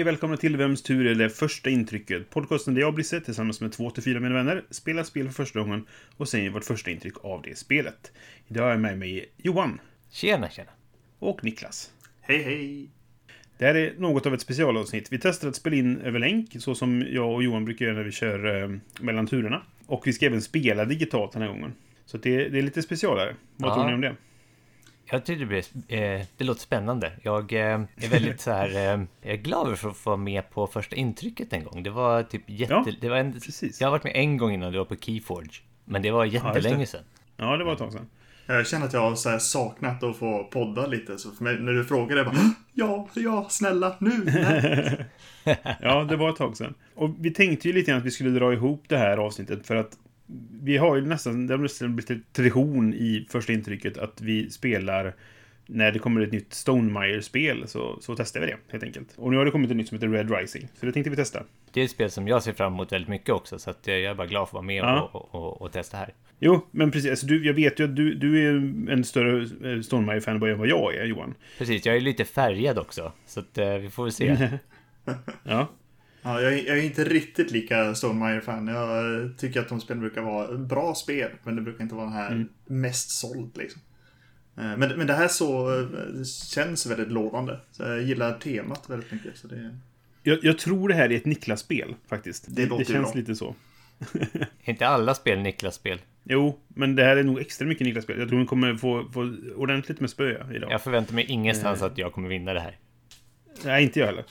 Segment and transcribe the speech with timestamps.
[0.00, 2.30] Hej och välkomna till Vems tur är det första intrycket?
[2.30, 5.60] Podcasten där jag, Brisse, tillsammans med två till fyra mina vänner spelar spel för första
[5.60, 5.86] gången
[6.16, 8.12] och säger vårt första intryck av det spelet.
[8.48, 10.70] Idag är jag med mig Johan Tjena, tjena.
[11.18, 11.90] och Niklas.
[12.20, 12.88] Hej hej!
[13.58, 15.12] Det här är något av ett specialavsnitt.
[15.12, 18.04] Vi testar att spela in över länk, så som jag och Johan brukar göra när
[18.04, 18.70] vi kör eh,
[19.00, 19.62] mellan turerna.
[19.86, 21.72] Och vi ska även spela digitalt den här gången.
[22.04, 23.36] Så det, det är lite specialare.
[23.56, 23.74] Vad Ja.
[23.74, 24.16] tror ni om det?
[25.12, 27.12] Jag tycker det, blir, eh, det låter spännande.
[27.22, 27.60] Jag eh,
[27.96, 30.96] är väldigt så här, eh, jag är glad över att få vara med på första
[30.96, 31.82] intrycket en gång.
[31.82, 32.72] Det var typ jätte...
[32.72, 33.80] Ja, det var en, precis.
[33.80, 35.62] Jag har varit med en gång innan det var på Keyforge.
[35.84, 36.86] Men det var jättelänge det.
[36.86, 37.04] sedan.
[37.36, 38.06] Ja, det var ett tag sedan.
[38.46, 41.18] Jag känner att jag har så här saknat att få podda lite.
[41.18, 44.24] Så för mig, när du frågade, jag bara Ja, ja, snälla, nu!
[45.80, 46.74] Ja, det var ett tag sedan.
[46.94, 49.76] Och vi tänkte ju lite grann att vi skulle dra ihop det här avsnittet för
[49.76, 49.98] att
[50.62, 55.14] vi har ju nästan, det har nästan blivit tradition i första intrycket att vi spelar
[55.66, 59.08] när det kommer ett nytt Stonemire-spel så, så testar vi det helt enkelt.
[59.16, 61.16] Och nu har det kommit ett nytt som heter Red Rising, så det tänkte vi
[61.16, 61.42] testa.
[61.72, 63.58] Det är ett spel som jag ser fram emot väldigt mycket också.
[63.58, 65.10] Så att jag är bara glad för att vara med Ja.
[65.12, 66.14] och, och, och, och testa här.
[66.38, 67.10] Jo, men precis.
[67.10, 68.54] Alltså, du, jag vet ju att du, du är
[68.92, 71.34] en större eh, Stonemire-fanboy än vad jag är, Johan.
[71.58, 73.12] Precis, jag är lite färgad också.
[73.26, 74.48] Så att eh, vi får väl se.
[75.44, 75.68] Ja,
[76.22, 78.66] Ja, jag, är- jag är inte riktigt lika Stonemire-fan.
[78.68, 82.14] Jag tycker att de spelen brukar vara bra spel, men det brukar inte vara den
[82.14, 83.80] här mest såld liksom.
[84.56, 87.60] Eh, Men, men det här så eh, det känns väldigt lovande.
[87.70, 89.36] Så jag gillar temat väldigt mycket.
[89.38, 89.76] Så det,
[90.22, 92.44] jag, jag tror det här är ett Niklas-spel, faktiskt.
[92.48, 93.20] Det det ju känns bra.
[93.20, 93.54] lite så.
[94.64, 95.98] Är inte alla spel Niklas-spel?
[96.24, 98.18] Jo, men det här är nog extra mycket Niklas-spel.
[98.18, 100.70] Jag tror hon kommer få, få ordentligt med spö idag.
[100.72, 101.86] Jag förväntar mig ingenstans Eh.
[101.86, 102.78] att jag kommer vinna det här.
[103.64, 104.24] Nej, inte jag heller.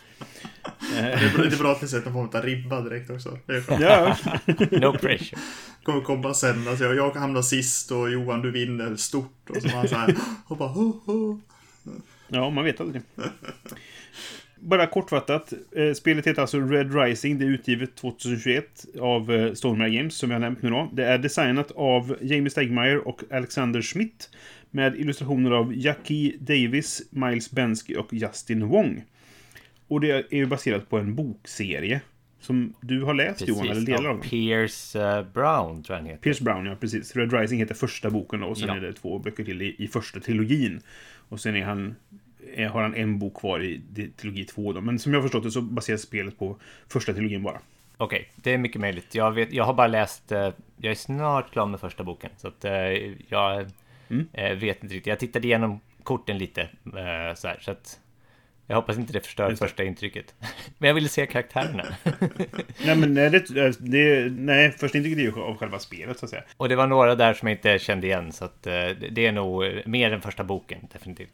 [1.40, 3.38] det, är bra, att ni sätter någon form av ribba direkt också.
[3.80, 4.18] Ja,
[4.72, 5.40] No pressure.
[5.84, 6.68] kommer komma sen.
[6.68, 9.50] Alltså jag, jag hamnar sist och Johan du vinner stort.
[9.50, 10.16] Och så var han så här
[10.47, 11.40] och bara ho, ho.
[12.28, 13.02] ja man vet aldrig.
[14.62, 15.53] Bara kortfattat.
[15.75, 17.40] eh, Spelet heter alltså Red Rising.
[17.40, 18.66] Det är utgivet 2021
[19.01, 20.90] av eh, Stormare Games, som jag nämnt nu då.
[20.94, 24.30] Det är designat av Jamie Stegmaier och Alexander Schmidt.
[24.72, 29.03] Med illustrationer av Jackie Davis, Miles Bensky och Justin Wong.
[29.88, 32.02] Och det är ju baserat på en bokserie.
[32.41, 34.30] Som du har läst Johan, eller delar av den.
[34.30, 36.22] Pierce eh, Brown tror jag han heter.
[36.22, 37.16] Pierce Brown, ja precis.
[37.16, 38.75] Red Rising heter första boken då, och sen Ja.
[38.75, 40.81] är det två böcker till i, i första trilogin.
[41.30, 41.96] Och sen är han,
[42.56, 43.81] är, har han en bok kvar i
[44.18, 44.81] trilogi två då.
[44.81, 46.57] Men som jag har förstått det så baseras spelet på
[46.88, 47.59] första trilogin bara.
[47.97, 49.16] Okej, det är mycket möjligt.
[49.16, 52.30] Jag, vet, jag har bara läst, eh, jag är snart klar med första boken.
[52.38, 52.74] Så att eh,
[53.28, 53.66] jag
[54.09, 54.28] Mm.
[54.34, 55.08] eh, vet inte riktigt.
[55.08, 58.00] Jag tittade igenom korten lite eh, så här, så att
[58.68, 59.68] jag hoppas inte det förstör Just det.
[59.68, 60.36] första intrycket.
[60.78, 61.86] Men jag ville se karaktärerna.
[62.86, 66.30] nej, men nej, det, det, nej, första intrycket är ju av själva spelet så att
[66.30, 66.44] säga.
[66.58, 68.74] Och det var några där som jag inte kände igen, så att eh,
[69.12, 71.34] det- är nog mer än första boken, definitivt.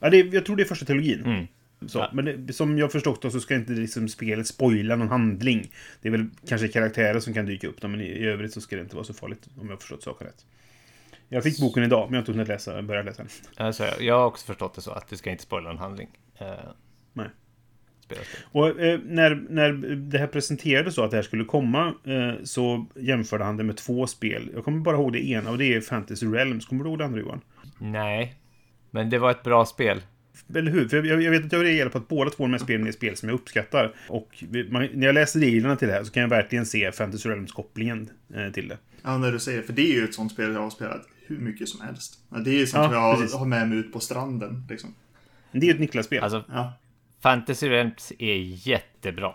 [0.00, 1.24] Ja, det, jag tror det är första trilogin.
[1.24, 1.46] Mm.
[1.86, 2.10] Så, Ja.
[2.12, 5.70] Men det, som jag förstått då, så ska inte liksom spelet spoila någon handling.
[6.02, 8.60] Det är väl kanske karaktärer som kan dyka upp då, men i, i övrigt så
[8.60, 10.44] ska det inte vara så farligt om jag förstått saken rätt.
[11.28, 13.66] Jag fick boken idag, men jag har inte hunnit läsa, börja läsa den.
[13.66, 16.08] Alltså, jag har också förstått det så, att det ska inte spoila en handling.
[16.38, 16.46] Eh,
[17.12, 17.28] Nej.
[18.52, 22.86] Och eh, när, när det här presenterades så att det här skulle komma eh, så
[22.94, 24.50] jämförde han det med två spel.
[24.54, 26.66] Jag kommer bara ihåg det ena och det är Fantasy Realms.
[26.66, 27.40] Kommer du ihåg det andra Johan?
[27.78, 28.34] Nej,
[28.90, 30.02] men det var ett bra spel.
[30.54, 30.88] Eller hur?
[30.88, 32.92] För jag, jag vet att jag reagerar på att båda två de här spelen är
[32.92, 33.94] spel som jag uppskattar.
[34.08, 36.92] Och vi- man, när jag läser reglerna till det här så kan jag verkligen se
[36.92, 38.78] Fantasy Realms-kopplingen eh, till det.
[39.02, 39.64] Ja, när du säger det.
[39.64, 42.18] För det är ju ett sånt spel jag har spelat hur mycket som helst.
[42.30, 43.36] Ja, Det är ju sånt Ja, som jag precis.
[43.36, 44.66] har, med mig ut på stranden.
[44.68, 44.94] Liksom.
[45.52, 46.22] Det är ju ett Niklas-spel.
[46.22, 46.72] Alltså, Ja.
[47.20, 48.36] Fantasy Realms är
[48.68, 49.34] jättebra.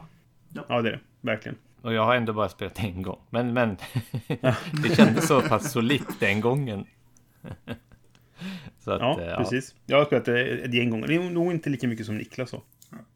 [0.53, 0.99] Ja, det är det.
[1.21, 1.57] Verkligen.
[1.81, 3.19] Och jag har ändå bara spelat en gång.
[3.29, 3.77] Men, men
[4.83, 6.85] det kändes så pass solitt den gången.
[8.83, 9.75] så att, Ja, eh, precis.
[9.85, 11.07] Jag har spelat det ett gäng gånger.
[11.07, 12.61] Det är nog inte lika mycket som Niklas så.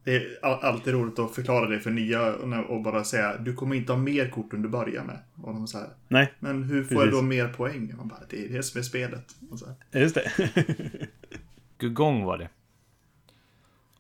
[0.03, 2.33] Det är all- alltid roligt att förklara det för nya
[2.67, 5.19] och bara säga du kommer inte ha mer kort än du börjar med.
[5.43, 7.15] Och de så här, Nej, men hur får jag Precis.
[7.19, 7.93] då mer poäng?
[7.97, 9.35] Man bara, det är det som är spelet.
[9.51, 10.01] Och så här.
[10.01, 10.31] just det.
[11.77, 12.49] Gugong var det.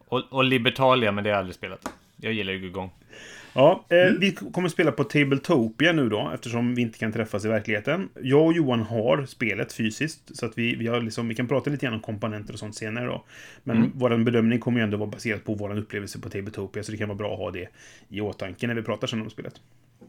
[0.07, 1.89] Och, och Libertalia, men det har jag aldrig spelat.
[2.15, 2.89] Jag gillar ju Gugong.
[3.55, 7.47] Ja, eh, vi kommer spela på Tabletopia nu då, eftersom vi inte kan träffas i
[7.47, 8.09] verkligheten.
[8.21, 11.69] Jag och Johan har spelet fysiskt, så att vi, vi, har liksom, vi kan prata
[11.69, 13.25] lite grann om komponenter och sånt senare då.
[13.63, 13.91] Men Mm.
[13.95, 17.07] vår bedömning kommer ju ändå vara baserad på vår upplevelse på Tabletopia, så det kan
[17.07, 17.67] vara bra att ha det
[18.09, 19.53] i åtanke när vi pratar sen om spelet.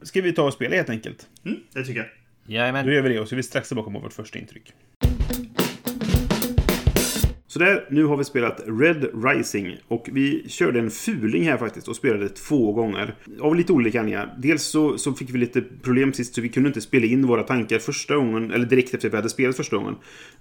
[0.02, 1.26] Ska vi ta och spela helt enkelt?
[1.44, 2.08] Mm, det tycker jag.
[2.46, 2.86] Jajamän.
[2.86, 4.72] Då gör vi det och så är vi strax tillbaka med vårt första intryck.
[7.54, 11.88] Så där, nu har vi spelat Red Rising och vi körde en fuling här faktiskt
[11.88, 13.14] och spelade två gånger.
[13.40, 14.34] Av lite olika anledningar.
[14.38, 17.42] Dels så, så fick vi lite problem sist så vi kunde inte spela in våra
[17.42, 19.94] tankar första gången, eller direkt efter att vi hade spelat första gången.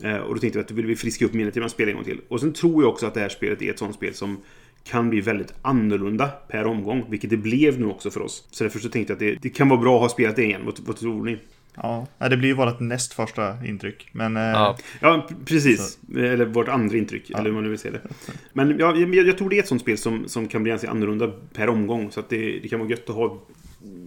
[0.03, 1.91] Eh, och då tänkte vi att då vill vi friska upp minnet genom att spela
[1.91, 2.21] en gång till.
[2.27, 4.37] Och sen tror jag också att det här spelet är ett sånt spel som
[4.83, 8.47] kan bli väldigt annorlunda per omgång, vilket det blev nu också för oss.
[8.51, 10.43] Så därför så tänkte jag att det, det kan vara bra att ha spelat det
[10.43, 10.61] igen.
[10.65, 11.37] Vad, vad tror ni?
[11.75, 14.09] Ja, det blir ju vårt näst första intryck.
[14.11, 15.99] Men eh, Ja, Ja, precis.
[16.15, 18.01] Eller vårt andra intryck, eller hur man nu vill se det.
[18.53, 20.89] Men ja, jag, jag tror det är ett sånt spel som, som kan bli ganska
[20.89, 22.11] annorlunda per omgång.
[22.11, 23.41] Så att det, det kan vara gött att ha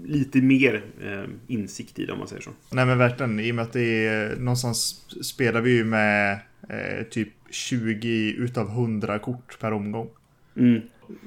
[0.04, 2.50] lite mer eh, insikt i det, om man säger så.
[2.70, 7.04] nej men verkligen, i och med att det är någonstans spelar vi ju med eh,
[7.10, 10.08] typ 20 utav 100 kort per omgång.
[10.56, 10.80] Mm.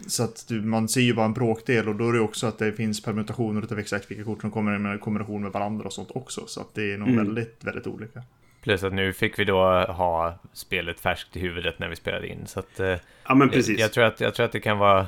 [0.08, 2.58] Så att du, man ser ju bara en bråkdel och då är det också att
[2.60, 6.10] det finns permutationer utav exakt vilka kort som kommer i kombination med varandra och sånt
[6.14, 6.42] också.
[6.48, 7.26] Så att det är nog Mm.
[7.26, 8.24] väldigt, väldigt olika.
[8.62, 12.48] plus att nu fick vi då ha spelet färskt i huvudet när vi spelade in.
[12.48, 12.96] Så att, eh,
[13.28, 13.80] Ja, men precis.
[13.80, 15.08] Jag, tror att, jag tror att det kan vara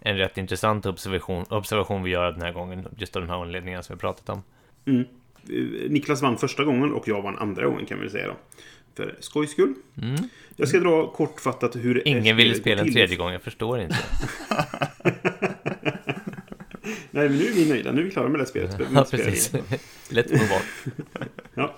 [0.00, 2.86] en rätt intressant observation, observation vi gör den här gången.
[2.96, 4.42] Just av den här anledningen som vi pratat om.
[4.86, 5.00] Mm.
[5.00, 8.34] Eh, Niklas vann första gången och jag vann andra gången kan vi väl säga då.
[8.96, 9.74] För skojs skull.
[10.02, 10.16] Mm.
[10.56, 12.08] Jag ska dra kortfattat hur...
[12.08, 13.98] Ingen ville spela en tredje gång, jag förstår inte.
[17.14, 17.92] Nej, men nu är vi nöjda.
[17.92, 18.76] Nu är vi klara med det här spelet.
[18.94, 19.52] Ja, precis.
[20.10, 20.38] Lätt on.
[21.54, 21.74] Ja.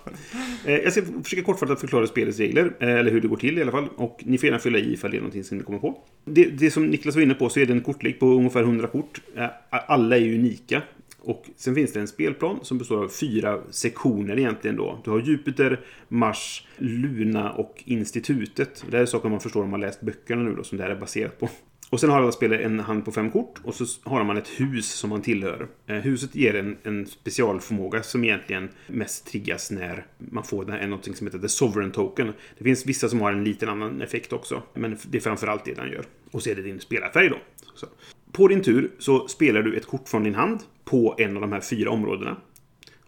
[0.66, 3.62] Eh, Jag ska försöka kortfattat förklara spelets regler, eh, eller hur det går till i
[3.62, 3.88] alla fall.
[3.96, 5.98] Och ni får gärna fylla i ifall det är någonting som ni kommer på.
[6.24, 8.86] Det, det som Niklas var inne på så är det en kortlek på ungefär 100
[8.86, 9.20] kort.
[9.36, 10.82] Eh, Alla är unika.
[11.24, 15.00] Och sen finns det en spelplan som består av fyra sektioner egentligen då.
[15.04, 18.84] Du har Jupiter, Mars, Luna och Institutet.
[18.90, 20.90] Det här är saker man förstår om man läst böckerna nu då, som det här
[20.90, 21.48] är baserat på.
[21.90, 24.48] Och sen har alla spelare en hand på fem kort och så har man ett
[24.48, 25.68] hus som man tillhör.
[25.86, 30.86] Eh, huset ger en, en specialförmåga som egentligen mest triggas när man får den här,
[30.86, 32.32] något som heter The Sovereign Token.
[32.58, 35.74] Det finns vissa som har en liten annan effekt också, men det är framförallt det
[35.74, 36.04] den gör.
[36.30, 37.36] Och så är det din spelarfärg då.
[37.74, 37.86] Så.
[38.34, 41.52] På din tur så spelar du ett kort från din hand på en av de
[41.52, 42.36] här fyra områdena.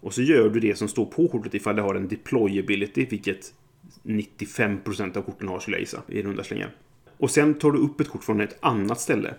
[0.00, 3.55] Och så gör du det som står på kortet ifall det har en deployability, vilket
[4.02, 6.75] 95% av korten har skulle jag gissa, i runda slängar.
[7.17, 9.34] Och sen tar du upp ett kort från ett annat ställe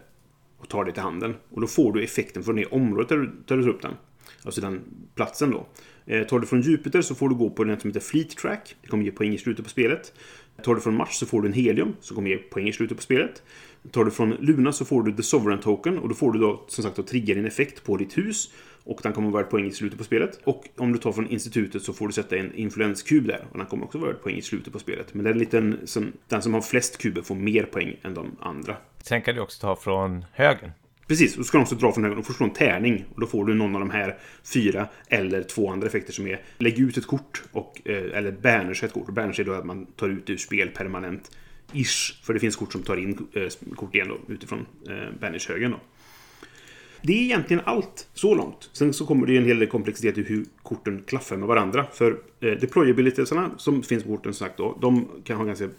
[0.57, 1.35] och tar det till handen.
[1.49, 3.93] Och då får du effekten från det området där du, där du tar upp den.
[4.43, 4.81] Alltså den
[5.15, 5.67] platsen då.
[6.05, 8.75] Eh, tar du från Jupiter så får du gå på den som heter Fleet Track.
[8.81, 10.13] Det kommer ge poäng i slutet på spelet.
[10.63, 12.97] Tar du från Mars så får du en Helium som kommer ge poäng i slutet
[12.97, 13.43] på spelet.
[13.91, 16.63] Tar du från Luna så får du The Sovereign Token och då får du då
[16.67, 18.51] som sagt att trigga din effekt på ditt hus.
[18.83, 20.39] Och den kommer vara värd poäng i slutet på spelet.
[20.43, 23.47] Och om du tar från institutet så får du sätta en influenskub där.
[23.51, 25.13] Och den kommer också vara värd poäng i slutet på spelet.
[25.13, 28.75] Men den, liten, som, den som har flest kuber får mer poäng än de andra.
[29.01, 30.71] Sen kan du också ta från högen.
[31.07, 32.15] Precis, och så ska de också dra från höger.
[32.15, 33.05] De får slå en tärning.
[33.13, 34.17] Och då får du någon av de här
[34.53, 38.83] fyra eller två andra effekter som är lägg ut ett kort och, eh, eller banners
[38.83, 39.07] ett kort.
[39.07, 41.31] Och banners är då att man tar ut det ur spel permanent.
[41.73, 45.71] Ish, för det finns kort som tar in eh, kort igen då, utifrån eh, banners-högen
[45.71, 45.79] då.
[47.01, 48.69] Det är egentligen allt så långt.
[48.73, 51.85] Sen så kommer det ju en hel del komplexitet i hur korten klaffar med varandra.
[51.93, 55.69] För eh, deployabilitiesarna som finns på korten som sagt då, de kan ha ganska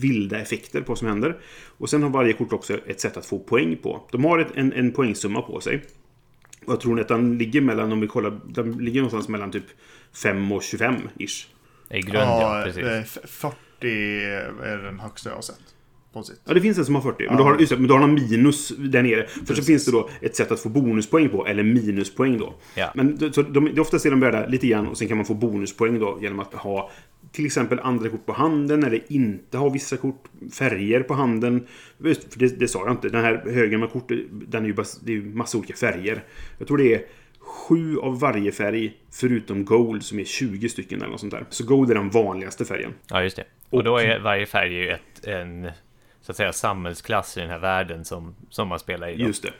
[0.00, 1.38] vilda effekter på vad som händer.
[1.78, 4.08] Och sen har varje kort också ett sätt att få poäng på.
[4.12, 5.82] De har ett, en, en poängsumma på sig.
[6.64, 9.64] Och jag tror att den ligger mellan, om vi kollar, den ligger någonstans mellan typ
[10.22, 11.46] 5 och 25 ish.
[11.90, 12.82] I grund, ja, precis.
[12.84, 13.18] eh, f-
[13.80, 15.60] 40 är den högsta jag har sett.
[16.12, 16.40] På sitt.
[16.44, 17.26] Ja, det finns en som har 40.
[17.28, 19.26] Men, då har, just men då har de minus där nere.
[19.46, 22.54] För så finns det då ett sätt att få bonuspoäng på, eller minuspoäng då.
[22.74, 22.92] Ja.
[22.94, 25.26] Men det- så de, det oftast är de värda lite grann och sen kan man
[25.26, 26.90] få bonuspoäng då genom att ha
[27.32, 31.66] till exempel andra kort på handen eller inte ha vissa kort, färger på handen.
[32.04, 33.08] Just, för det, det sa jag inte.
[33.08, 36.24] Den här högen med kort, den är ju, bas, det är ju massa olika färger.
[36.58, 37.02] Jag tror det är
[37.50, 41.44] sju av varje färg förutom gold som är 20 stycken eller något sånt där.
[41.50, 42.94] Så gold är den vanligaste färgen.
[43.08, 43.44] Ja, just det.
[43.70, 45.70] Och då är varje färg ju ett, en
[46.20, 49.16] så att säga samhällsklass i den här världen som, som man spelar i.
[49.16, 49.26] Då.
[49.26, 49.52] Just det.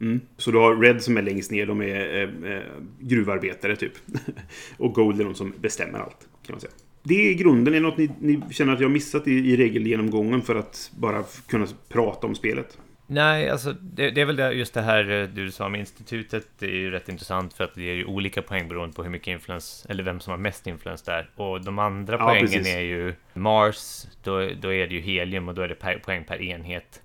[0.00, 0.20] Mm.
[0.36, 2.62] Så du har Red som är längst ner, de är eh, eh,
[3.00, 3.92] gruvarbetare typ.
[4.76, 6.72] och Gold är de som bestämmer allt, kan man säga.
[7.02, 7.74] Det är grunden.
[7.74, 10.90] Är det något ni, ni känner att jag har missat i, i regelgenomgången för att
[10.98, 12.78] bara kunna prata om spelet?
[13.08, 16.46] Nej, alltså det, det är väl det, just det här eh, du sa med institutet.
[16.58, 19.10] Det är ju rätt intressant för att det ger ju olika poäng beroende på hur
[19.10, 21.30] mycket influens, eller vem som har mest influens där.
[21.36, 22.74] Och de andra Ja, poängen precis.
[22.74, 26.24] är ju Mars, då, då är det ju helium och då är det per, poäng
[26.24, 27.02] per enhet.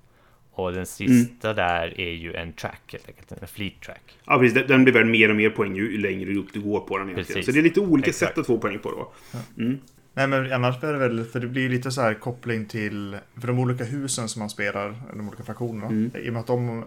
[0.54, 1.56] Och den sista Mm.
[1.56, 4.02] där är ju en track, helt enkelt, en fleet track.
[4.26, 4.54] Ja, precis.
[4.54, 7.08] Den- Den blir värd mer och mer poäng ju längre upp du går på den
[7.10, 7.26] egentligen.
[7.28, 7.46] Precis.
[7.46, 8.32] Så det är lite olika Exakt.
[8.32, 9.12] sätt att få poäng på då.
[9.64, 9.80] Mm.
[10.14, 13.48] Nej men annars är det väl, för det blir lite så här koppling till, för
[13.48, 15.88] de olika husen som man spelar, de olika fraktionerna.
[15.88, 16.12] Mm.
[16.16, 16.84] I och med att de, eh,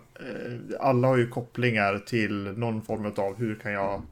[0.80, 4.02] alla har ju kopplingar till någon form av hur kan jag,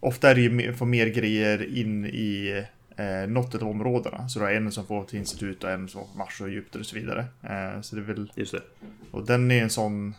[0.00, 2.64] ofta är det ju få mer grejer in i
[2.96, 4.28] eh, något av områdena.
[4.28, 6.80] Så du har en som får till institut och en som får Mars och Egypten
[6.80, 7.24] och så vidare.
[7.42, 8.62] Eh, så det är väl, Just det.
[9.10, 10.14] och den är en sån,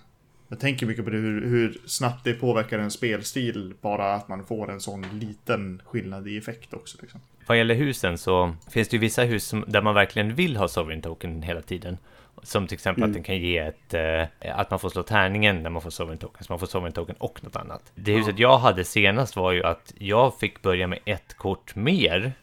[0.48, 4.46] jag tänker mycket på det, hur, hur snabbt det påverkar en spelstil, bara att man
[4.46, 6.98] får en sån liten skillnad i effekt också.
[7.02, 7.20] Liksom.
[7.48, 10.68] Vad gäller husen så finns det ju vissa hus som, där man verkligen vill ha
[10.68, 11.98] Sovereign Token hela tiden.
[12.44, 15.70] Som till exempel att den kan ge ett, eh, att man får slå tärningen när
[15.70, 17.92] man får Sovereign Token, så man får Sovereign Token och något annat.
[17.96, 22.34] Det huset jag hade senast var ju att jag fick börja med ett kort mer,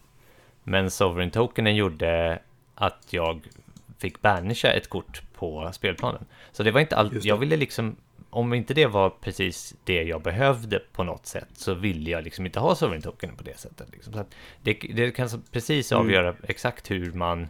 [0.64, 2.38] men Sovereign Tokenen gjorde
[2.75, 3.40] att jag
[3.99, 6.26] fick banisha ett kort på spelplanen.
[6.52, 7.97] Så det var inte allt, jag ville liksom
[8.31, 12.47] om inte det var precis det jag behövde på något sätt så ville jag liksom
[12.47, 13.89] inte ha Sovereign Token på det sättet.
[13.93, 14.13] Liksom.
[14.13, 14.25] Så
[14.63, 16.05] det, det kan precis Mm.
[16.05, 17.49] avgöra exakt hur man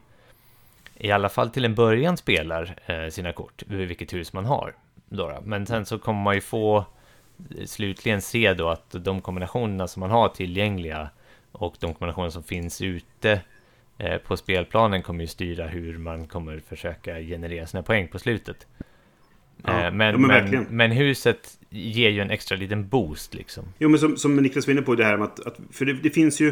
[0.95, 4.75] i alla fall till en början spelar eh, sina kort, vilket hus man har.
[5.09, 5.41] Då då.
[5.45, 10.01] Men sen så kommer man ju få eh, slutligen se då att de kombinationerna som
[10.01, 11.11] man har tillgängliga
[11.53, 13.41] och de kombinationer som finns ute
[13.99, 18.67] eh, på spelplanen kommer ju styra hur man kommer försöka generera sina poäng på slutet.
[19.63, 23.65] Ja, Eh, ja, men, men men, men huset ger ju en extra liten boost liksom.
[23.79, 25.47] Jo, men som, som Niklas var inne på det här med att...
[25.47, 26.49] att för det, det finns ju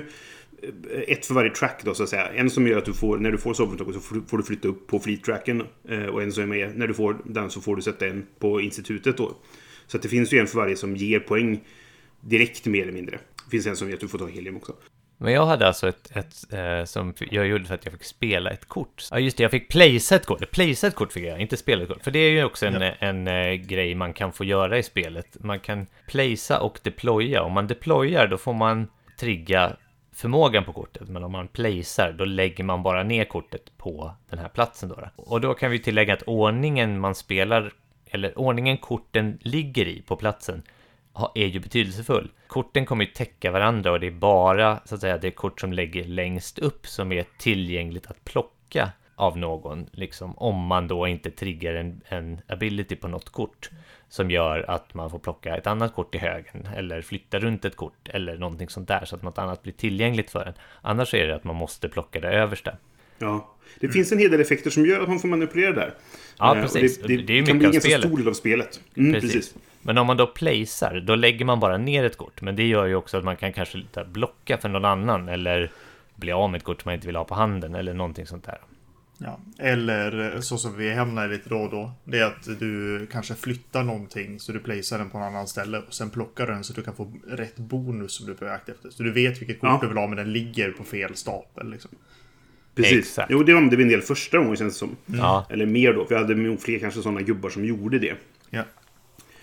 [0.62, 2.28] eh, ett för varje track då, så att säga.
[2.28, 4.86] En som gör att du får, när du får sovereign så får, du flytta upp
[4.86, 5.62] på fleet-tracken.
[5.88, 8.26] Eh, och en som är med, när du får den så får du sätta en
[8.38, 9.36] på institutet då.
[9.86, 11.60] Så att det finns ju en för varje som ger poäng
[12.20, 13.18] direkt mer eller mindre.
[13.44, 14.72] Det finns en som ger att du får ta helium också.
[15.18, 18.50] Men jag hade alltså ett, ett eh, som jag gjorde för att jag fick spela
[18.50, 19.04] ett kort.
[19.10, 20.50] Ja just det, jag fick placea ett kort.
[20.50, 22.04] Placea ett kort fick jag, inte spela ett kort.
[22.04, 25.36] För det är ju också en, en, eh, grej man kan få göra i spelet.
[25.40, 27.42] Man kan placea och deploya.
[27.42, 29.76] Om man deployar då får man trigga
[30.16, 31.08] förmågan på kortet.
[31.08, 34.94] Men om man placear då lägger man bara ner kortet på den här platsen då.
[34.94, 35.08] då.
[35.16, 37.72] Och då kan vi tillägga att ordningen man spelar,
[38.10, 40.62] eller ordningen korten ligger i på platsen
[41.34, 42.30] är ju betydelsefull.
[42.46, 45.72] Korten kommer ju täcka varandra och det är bara så att säga det kort som
[45.72, 51.30] lägger längst upp som är tillgängligt att plocka av någon, liksom om man då inte
[51.30, 53.70] triggar en, en ability på något kort
[54.08, 57.76] som gör att man får plocka ett annat kort i högen eller flytta runt ett
[57.76, 60.54] kort eller någonting sånt där så att något annat blir tillgängligt för en.
[60.82, 62.72] Annars är det att man måste plocka det översta.
[63.18, 63.54] Ja.
[63.80, 65.94] Det finns en hel del effekter som gör att man får manipulera där.
[66.38, 66.98] Ja, Eh, och precis.
[67.02, 68.06] Det, det, Det är ju kan bli en ganska spelet.
[68.06, 68.80] stor del av spelet.
[68.96, 69.32] Mm, precis.
[69.32, 69.54] Precis.
[69.86, 72.42] Men om man då placear, då lägger man bara ner ett kort.
[72.42, 75.70] Men det gör ju också att man kan kanske blocka för någon annan eller
[76.14, 78.44] bli av med ett kort som man inte vill ha på handen eller någonting sånt
[78.44, 78.58] där.
[79.18, 79.38] Ja.
[79.58, 81.92] Eller eh, så som vi hamnar lite då och då.
[82.04, 85.78] Det är att du kanske flyttar någonting så du placear den på en annan ställe
[85.78, 88.68] och sen plockar den så du kan få rätt bonus som du är på jakt
[88.68, 88.90] efter.
[88.90, 89.78] Så du vet vilket kort Ja.
[89.82, 91.70] du vill ha men den ligger på fel stapel.
[91.70, 91.90] Liksom.
[92.74, 92.98] Precis.
[92.98, 93.30] Exakt.
[93.30, 94.96] Jo, det var det var en del första gången känns det som.
[95.06, 95.46] Ja.
[95.50, 98.14] Eller mer då, för jag hade nog fler kanske sådana gubbar som gjorde det.
[98.50, 98.62] Ja.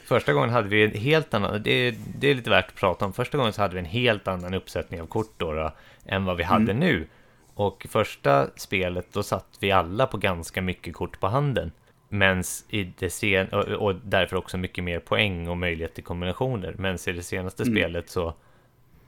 [0.05, 3.13] Första gången hade vi en helt annan, det, det är lite värt att prata om.
[3.13, 5.71] Första gången så hade vi en helt annan uppsättning av kort då, då
[6.05, 7.07] än vad vi hade nu.
[7.53, 11.71] Och första spelet, då satt vi alla på ganska mycket kort på handen.
[12.09, 16.75] Men i det sen och, och därför också mycket mer poäng och möjlighet till kombinationer.
[16.77, 18.33] Men i det senaste spelet så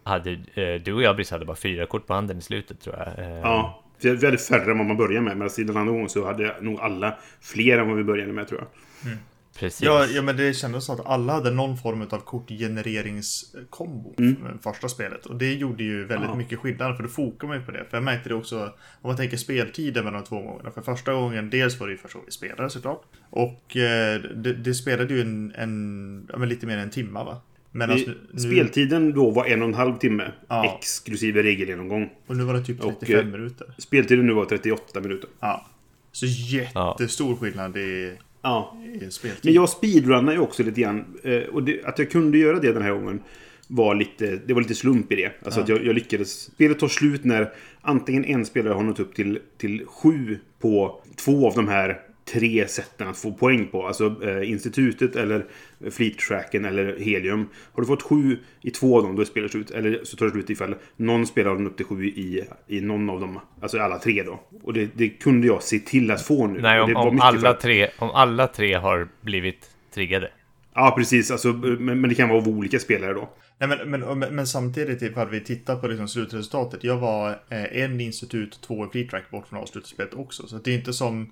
[0.04, 2.96] hade eh, du och jag Brice hade bara fyra kort på handen i slutet tror
[2.96, 3.08] jag.
[3.26, 3.82] Eh, Ja.
[4.02, 5.38] Vi hade färre än vad man började med.
[5.38, 8.48] Men alltså, den andra gången så hade nog alla fler än vad vi började med
[8.48, 9.12] tror jag.
[9.60, 9.82] Precis.
[9.82, 14.60] Ja, ja, men det kändes som att alla hade någon form av kortgenereringskombo mm.
[14.64, 15.26] första spelet.
[15.26, 16.36] Och det gjorde ju väldigt Ja.
[16.36, 17.86] mycket skillnad, för då fokar man ju på det.
[17.90, 18.64] För jag märkte det också,
[19.02, 20.72] om man tänker speltiden mellan de två gångerna.
[20.72, 23.04] För första gången, dels var det ju första gången vi spelade såklart.
[23.30, 27.42] Och eh, det, det spelade ju en, en ja, lite mer än en timme va?
[27.72, 30.32] Medan Vi, nu, Speltiden då var en och en halv timme.
[30.48, 30.78] Ja.
[30.78, 32.10] Exklusive regelgenomgång.
[32.28, 33.76] och nu var det typ och, 35 eh, minuter.
[33.78, 35.30] Speltiden nu var 38 minuter.
[35.40, 35.66] Ja.
[36.12, 38.14] Så jättestor skillnad i,
[38.46, 38.78] Ja.
[39.10, 39.40] speltid.
[39.46, 41.06] Men jag speedrunnar ju också lite grann.
[41.24, 43.20] eh, Och det, att jag kunde göra det den här gången
[43.68, 45.32] var lite, det var lite slump i det.
[45.46, 46.42] Alltså att jag, jag lyckades.
[46.42, 51.48] Spelet tar slut när antingen en spelare har nått upp till, till sju på två
[51.48, 52.00] av de här
[52.34, 53.88] tre sätten att få poäng på.
[53.88, 55.46] Alltså eh, institutet eller
[55.92, 57.50] fleet tracken eller helium.
[57.74, 59.72] Har du fått sju i två av dem, då är spelet slut.
[59.72, 63.10] Eller så tar det slut ifall någon spelar har upp till sju i, i någon
[63.10, 63.40] av dem.
[63.62, 64.40] Alltså alla tre då.
[64.64, 66.62] Och det, det kunde jag se till att få nu.
[66.62, 70.32] Nej, om, om, för alla att- tre, om alla tre har blivit triggade.
[70.74, 71.32] Ja, precis.
[71.32, 73.30] Alltså, men, men det kan vara av olika spelare då.
[73.60, 76.84] Nej, men, men, men, men samtidigt ifall vi tittar på liksom slutresultatet.
[76.84, 80.48] Jag var eh, en institut, två i fleet track bort från avslutsspelet också.
[80.48, 81.32] Så det är inte som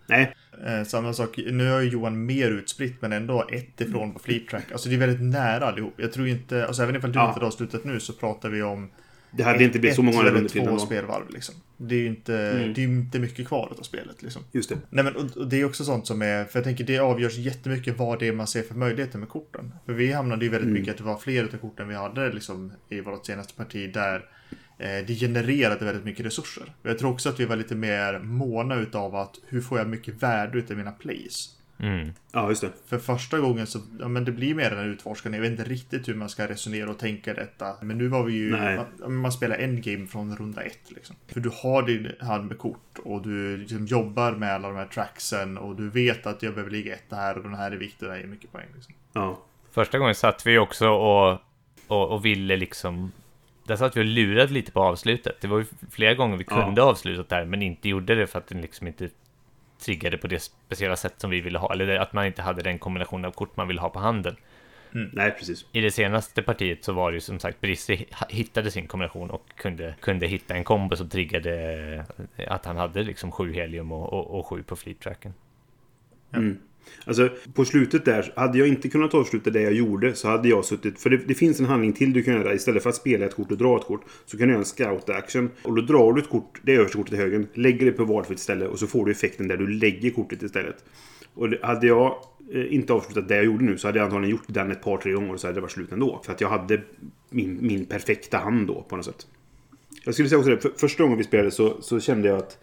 [0.66, 1.40] eh, samma sak.
[1.52, 4.72] Nu har ju Johan mer utspritt men ändå ett ifrån på fleet track.
[4.72, 5.94] Alltså det är väldigt nära allihop.
[5.98, 7.28] Jag tror inte, alltså även ifall du Ja.
[7.28, 8.90] inte har avslutat nu så pratar vi om
[9.36, 11.56] Det hade inte blivit så många ett eller två spelvarv liksom.
[11.78, 12.74] Det är ju inte, Mm.
[12.74, 14.42] det är inte mycket kvar av spelet liksom.
[14.52, 14.78] Just det.
[14.90, 17.38] Nej men och, och det är också sånt som är, för jag tänker det avgörs
[17.38, 19.72] jättemycket vad det är man ser för möjligheter med korten.
[19.86, 20.80] För vi hamnade ju väldigt Mm.
[20.82, 24.16] mycket att det var fler utav korten vi hade liksom i vårt senaste parti där
[24.80, 26.74] eh, det genererade väldigt mycket resurser.
[26.84, 30.24] Jag tror också att vi var lite mer måna utav att hur får jag mycket
[30.24, 31.50] värde utav mina plays?
[31.80, 32.14] Mm.
[32.32, 32.72] Ja, just det.
[32.88, 35.38] För första gången så, ja men det blir mer en utforskande.
[35.38, 37.76] Jag vet inte riktigt hur man ska resonera och tänka detta.
[37.82, 41.16] Men nu var vi ju, man, man spelar endgame från runda ett liksom.
[41.28, 44.86] För du har din hand med kort och du liksom jobbar med alla de här
[44.86, 48.08] tracksen och du vet att jag behöver ligga ett här och den här är viktig
[48.08, 48.94] och det här är mycket poäng liksom.
[49.14, 49.40] Ja.
[49.72, 51.40] Första gången satt vi också och,
[51.88, 53.12] och, och ville liksom...
[53.68, 55.42] Där satt vi och lurade lite på avslutet.
[55.42, 56.66] Det var ju flera gånger vi Ja.
[56.66, 59.10] kunde ha avslutat där, men inte gjorde det för att den liksom inte
[59.84, 61.74] triggade på det speciella sätt som vi ville ha.
[61.74, 64.36] Eller att man inte hade den kombination av kort man ville ha på handen.
[65.14, 65.66] Nej, precis.
[65.72, 69.46] I det senaste partiet så var det ju som sagt Brisse hittade sin kombination och
[69.56, 72.06] kunde, kunde hitta en kombo som triggade
[72.48, 75.34] att han hade liksom sju helium och, och, och sju på fleet-tracken.
[76.34, 76.60] Mm.
[77.06, 80.66] Alltså, på slutet där, hade jag inte kunnat avsluta det jag gjorde så hade jag
[80.66, 81.00] suttit...
[81.00, 82.54] För det, det finns en handling till du kan göra.
[82.54, 84.66] Istället för att spela ett kort och dra ett kort så kan du göra en
[84.66, 85.50] scout-action.
[85.64, 88.40] Och då drar du ett kort, det översta kortet till högen, lägger det på valfritt
[88.40, 90.86] ställe och så får du effekten där du lägger kortet istället.
[91.34, 92.16] Och det, hade jag
[92.54, 94.98] eh, inte avslutat det jag gjorde nu så hade jag antagligen gjort den ett par,
[94.98, 96.22] tre gånger och så hade det varit slut ändå.
[96.26, 96.82] För att jag hade
[97.30, 99.28] min, min perfekta hand då på något sätt.
[100.04, 102.58] Jag skulle säga också det, för, första gången vi spelade så, så kände jag att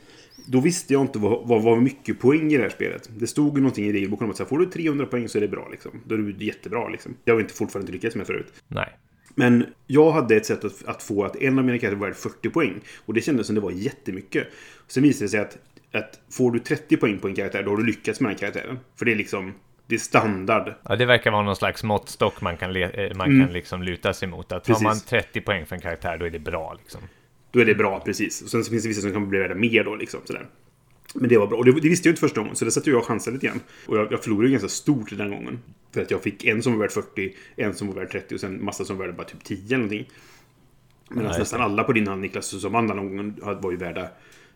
[0.47, 3.11] då visste jag inte vad, vad var mycket poäng i det här spelet.
[3.19, 5.39] Det stod ju någonting i regelboken om att så här, får du 300 poäng så
[5.39, 5.91] är det bra liksom.
[6.05, 7.17] Då är du jättebra liksom.
[7.25, 8.53] Det har vi inte fortfarande inte lyckats med förut.
[8.69, 8.89] Nej.
[9.35, 12.17] Men jag hade ett sätt att, att få att en av mina karaktärer var värd
[12.17, 12.81] 40 poäng.
[13.07, 14.47] Och det kändes som det var jättemycket.
[14.87, 15.59] Sen visade det sig att,
[15.93, 18.79] att får du 30 poäng på en karaktär, då har du lyckats med den karaktären.
[18.97, 19.53] För det är liksom,
[19.87, 20.75] det är standard.
[20.89, 23.47] Ja, det verkar vara någon slags måttstock man kan, eh, man Mm.
[23.47, 24.53] kan liksom luta sig mot.
[24.53, 24.83] Att Precis.
[24.83, 27.01] har man 30 poäng för en karaktär, då är det bra liksom.
[27.51, 28.43] Då är det bra, precis.
[28.43, 30.21] Och sen så finns det vissa som kan bli värda mer då liksom.
[30.25, 30.47] Sådär.
[31.15, 31.59] Men det var bra.
[31.59, 33.61] Och det, det visste jag inte första gången, så det satte jag chansade lite grann.
[33.87, 35.59] Och jag, jag förlorade ganska stort den gången.
[35.95, 38.41] För att jag fick en som var värd 40, en som var värd 30 och
[38.41, 40.09] sen massa som var värda bara typ 10 eller någonting.
[41.11, 43.77] Medan just nästan alla på din hand Niklas, som vann den gången, hade- var ju
[43.77, 44.09] värda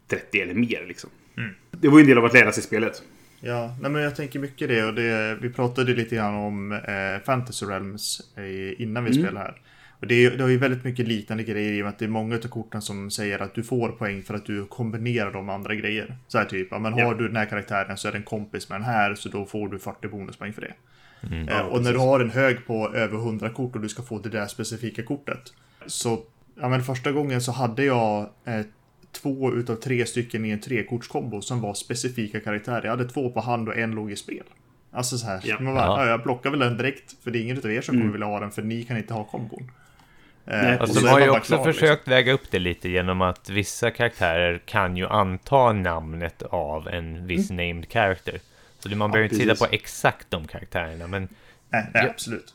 [0.09, 1.11] 30 eller mer liksom.
[1.37, 1.51] Mm.
[1.71, 3.03] Det var ju en del av att lära sig spelet.
[3.41, 7.25] Ja, nej men jag tänker mycket det och det, vi pratade lite grann om eh,
[7.27, 9.23] Fantasy Realms eh, innan vi Mm.
[9.23, 9.61] spelade här.
[10.01, 12.05] Och det, är- det har ju väldigt mycket liknande grejer i och med att det
[12.05, 15.47] är många av korten som säger att du får poäng för att du kombinerar dem
[15.47, 16.17] med andra grejer.
[16.29, 17.05] Så här typ, ja, men Ja.
[17.05, 19.69] har du den här karaktären så är den kompis med den här så då får
[19.69, 20.75] du 40 bonuspoäng för det.
[21.27, 21.49] Mm.
[21.49, 24.19] Eh, och när du har en hög på över 100 kort och du ska få
[24.19, 25.41] det där specifika kortet.
[25.87, 26.23] Så,
[26.61, 28.61] ja men första gången så hade jag eh,
[29.13, 32.83] två utav tre stycken i en trekortskombo som var specifika karaktärer.
[32.85, 34.43] Jag hade två på hand och en låg i spel.
[34.93, 35.61] Alltså så här, Ja.
[35.61, 36.05] man bara, Ja.
[36.05, 36.11] ja.
[36.11, 38.03] jag plockar väl den direkt för det är ingen utav er som Mm.
[38.03, 39.71] kommer vilja ha den för ni kan inte ha kombon.
[40.47, 41.73] Eh, Nej, Alltså, så de har ju också klar, liksom.
[41.73, 47.27] försökt väga upp det lite genom att vissa karaktärer kan ju anta namnet av en
[47.27, 48.41] viss named character.
[48.79, 51.23] Så man behöver inte titta på exakt de karaktärerna, men,
[51.69, 52.11] Nej, nej Ja.
[52.11, 52.55] absolut.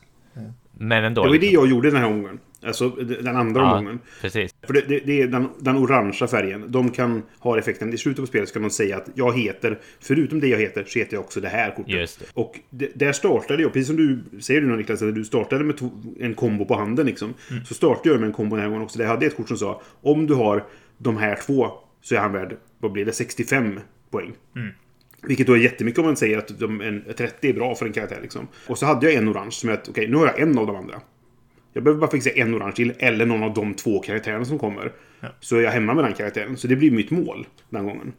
[0.72, 1.22] men ändå.
[1.24, 1.64] Det var ju det liksom.
[1.64, 2.40] jag gjorde den här gången.
[2.66, 4.00] Alltså den andra Ja, omgången.
[4.22, 4.56] precis.
[4.68, 6.66] För det, det, det är den, den orangea färgen.
[6.68, 7.94] De kan ha effekten.
[7.94, 10.84] I slutet på spelet så kan de säga att jag heter, förutom det jag heter,
[10.88, 11.94] så heter jag också det här kortet.
[11.94, 12.26] Just det.
[12.34, 12.60] Och
[12.94, 15.76] där startade jag, precis som du säger nu Niklas, att du startade med
[16.20, 17.34] en kombo på handen liksom.
[17.66, 18.98] Så startade jag med en kombo den här gången också.
[18.98, 20.64] Där jag hade ett kort som sa om du har
[20.98, 23.80] de här två så är han värd, vad blir det, 65
[24.12, 24.34] poäng.
[25.24, 27.94] Vilket då är jättemycket om man säger att de, en, 30 är bra för en
[27.94, 28.48] karaktär liksom.
[28.68, 30.68] Och så hade jag en orange som är att, okej, nu har jag en av
[30.68, 31.02] de andra.
[31.74, 34.92] Jag behöver bara fixa en orange till, eller någon av de två karaktärerna som kommer.
[35.40, 36.58] Så är jag hemma med den karaktären.
[36.58, 38.14] Så det blir mitt mål den gången.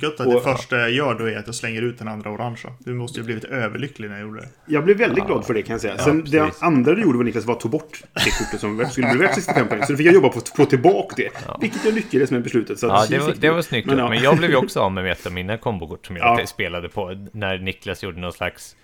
[0.00, 2.30] Gött att Och- det första jag gör då är att jag slänger ut den andra
[2.30, 2.72] orangea.
[2.78, 4.48] Du måste ju blivit överlycklig när jag gjorde det.
[4.66, 5.98] Jag blev väldigt glad för det kan jag säga.
[5.98, 9.08] Sen det andra du gjorde var Niklas var att ta bort det kortet som skulle
[9.10, 9.82] bli värt 65 poäng.
[9.82, 11.30] Så då fick jag jobba på att få tillbaka det.
[11.60, 12.78] Vilket jag lyckades med beslutet.
[12.78, 14.10] Så Ja, det var, det var snyggt Men, men, ja.
[14.10, 16.46] men jag blev ju också av med ett av mina kombokort som jag Ja.
[16.46, 18.76] spelade på när Niklas gjorde någon slags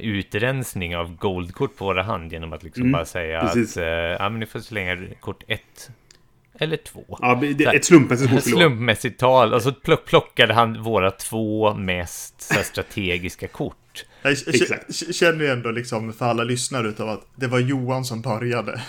[0.00, 3.76] utrensning av goldkort på våra hand genom att liksom Mm, bara säga precis.
[3.76, 5.90] att eh, ja, men ni får slänga kort ett
[6.58, 7.18] eller två.
[7.20, 8.42] Ja, det, ett slumpmässigt kort.
[8.42, 14.04] Slumpmässigt tal, och så plock, plockade han våra två mest så här, strategiska kort.
[14.22, 15.14] Jag Exakt.
[15.14, 18.82] känner ju ändå liksom för alla lyssnare utav att det var Johan som började.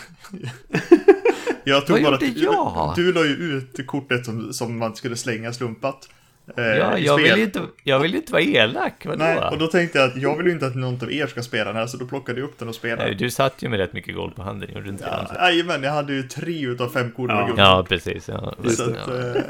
[1.64, 2.94] jag tog Vad bara gjorde jag?
[2.96, 6.10] Du, du la ju ut kortet som, som man skulle slänga slumpat.
[6.58, 7.34] Eh, Ja, jag spel.
[7.36, 9.18] vill inte, jag vill inte vara elak, vadå?
[9.24, 11.42] Nej, och då tänkte jag att jag vill ju inte att någon av er ska
[11.42, 13.04] spela den här, så då plockade jag upp den och spelade.
[13.06, 15.28] Nej, Du satt ju med rätt mycket gold på handen, gjorde du inte det?
[15.40, 17.48] Ja, Jajamän, jag hade ju tre utav fem kort med Ja.
[17.48, 17.60] guld.
[17.60, 18.28] Ja, precis.
[18.28, 19.14] Ja, Så att, ja.
[19.18, 19.42] eh,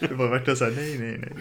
[0.00, 1.32] det var verkligen såhär, nej, nej, nej.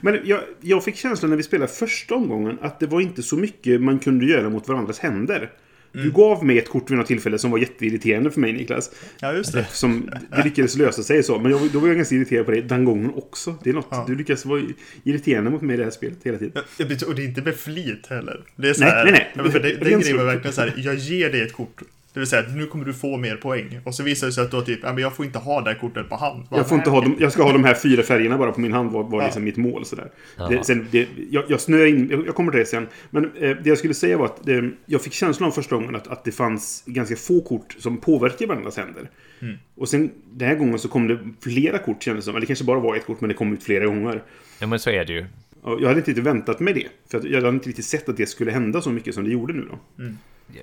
[0.00, 3.36] Men jag, jag fick känslan när vi spelade första omgången att det var inte så
[3.36, 5.50] mycket man kunde göra mot varandras händer.
[5.92, 8.90] Du gav mig ett kort vid något tillfälle som var jätteirriterande för mig, Niklas.
[9.20, 9.66] Ja, just det.
[9.70, 11.38] Som det lyckades lösa sig så.
[11.38, 13.56] Men jag, då var jag ganska irriterad på dig den gången också.
[13.64, 13.88] Det är något.
[13.90, 14.04] Ja.
[14.08, 14.62] Du lyckas vara
[15.04, 16.62] irriterande mot mig i det här spelet hela tiden.
[16.78, 18.44] Ja, Och det är inte med flit heller.
[18.56, 19.50] Det är så Nej, här, nej, nej.
[19.50, 21.82] För det, den Ren grejen var verkligen så här, jag ger dig ett kort.
[22.18, 23.80] Det vill säga att nu kommer du få mer poäng.
[23.84, 25.70] Och så visar det sig att då typ, ja men jag får inte ha det
[25.70, 26.44] här kortet på hand.
[26.50, 28.60] Bara, Jag, får inte ha dem, jag ska ha de här fyra färgerna bara på
[28.60, 29.24] min hand var, var Ja.
[29.24, 29.84] liksom mitt mål.
[29.84, 30.10] Sådär.
[30.36, 30.48] Ja.
[30.48, 32.86] Det, sen, det, jag, jag snöar in, jag, jag kommer till det sen.
[33.10, 35.96] Men eh, det jag skulle säga var att det, jag fick känslan av första gången
[35.96, 39.10] att, att det fanns ganska få kort som påverkar varandras händer.
[39.42, 39.56] Mm.
[39.74, 42.32] Och sen den här gången så kom det flera kort kändes det som.
[42.36, 44.22] Eller det kanske bara var ett kort men det kom ut flera gånger.
[44.58, 45.24] Ja, men så är det ju.
[45.64, 46.86] Jag hade inte riktigt väntat mig det.
[47.10, 49.30] För att jag hade inte riktigt sett att det skulle hända så mycket som det
[49.30, 50.04] gjorde nu då.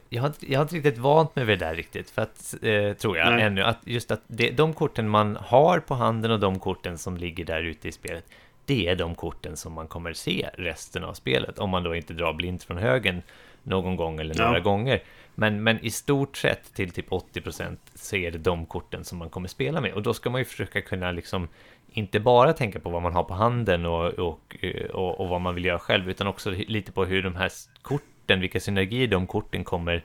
[0.09, 2.55] Jag har, inte- jag har inte riktigt vant mig vid det där riktigt, för att,
[2.61, 3.43] eh, tror jag, Nej.
[3.43, 3.61] ännu.
[3.63, 7.45] Att just att det, de korten man har på handen och de korten som ligger
[7.45, 8.25] där ute i spelet,
[8.65, 11.59] det är de korten som man kommer se resten av spelet.
[11.59, 13.21] Om man då inte drar blint från högen
[13.63, 14.45] någon gång eller Ja.
[14.45, 15.03] några gånger.
[15.35, 19.29] Men, men i stort sett till typ 80% så är det de korten som man
[19.29, 19.93] kommer spela med.
[19.93, 21.47] Och då ska man ju försöka kunna liksom
[21.91, 24.55] inte bara tänka på vad man har på handen och, och,
[24.93, 28.07] och, och vad man vill göra själv, utan också lite på hur de här korten,
[28.27, 30.03] vilka synergier de korten kommer,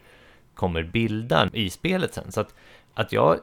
[0.54, 2.32] kommer bilda i spelet sen.
[2.32, 2.54] Så att,
[2.94, 3.38] att jag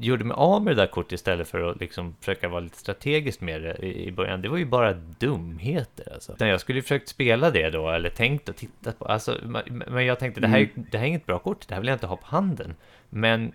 [0.00, 3.40] gjorde mig av med det där kortet istället för att liksom försöka vara lite strategiskt
[3.40, 6.32] med det i början, det var ju bara dumheter alltså.
[6.32, 9.38] Utan jag skulle ju försökt spela det då, eller tänkt och tittat på, alltså,
[9.86, 11.88] men jag tänkte det här, är- det här är inget bra kort, det här vill
[11.88, 12.74] jag inte ha på handen.
[13.10, 13.52] Men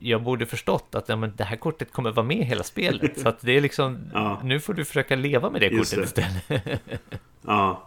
[0.00, 3.18] jag borde förstått att ja, men det här kortet kommer vara med hela spelet.
[3.20, 4.40] Så att det är liksom, Ja.
[4.44, 6.24] nu får du försöka leva med det Just kortet det.
[6.24, 6.80] istället.
[7.46, 7.84] Ja.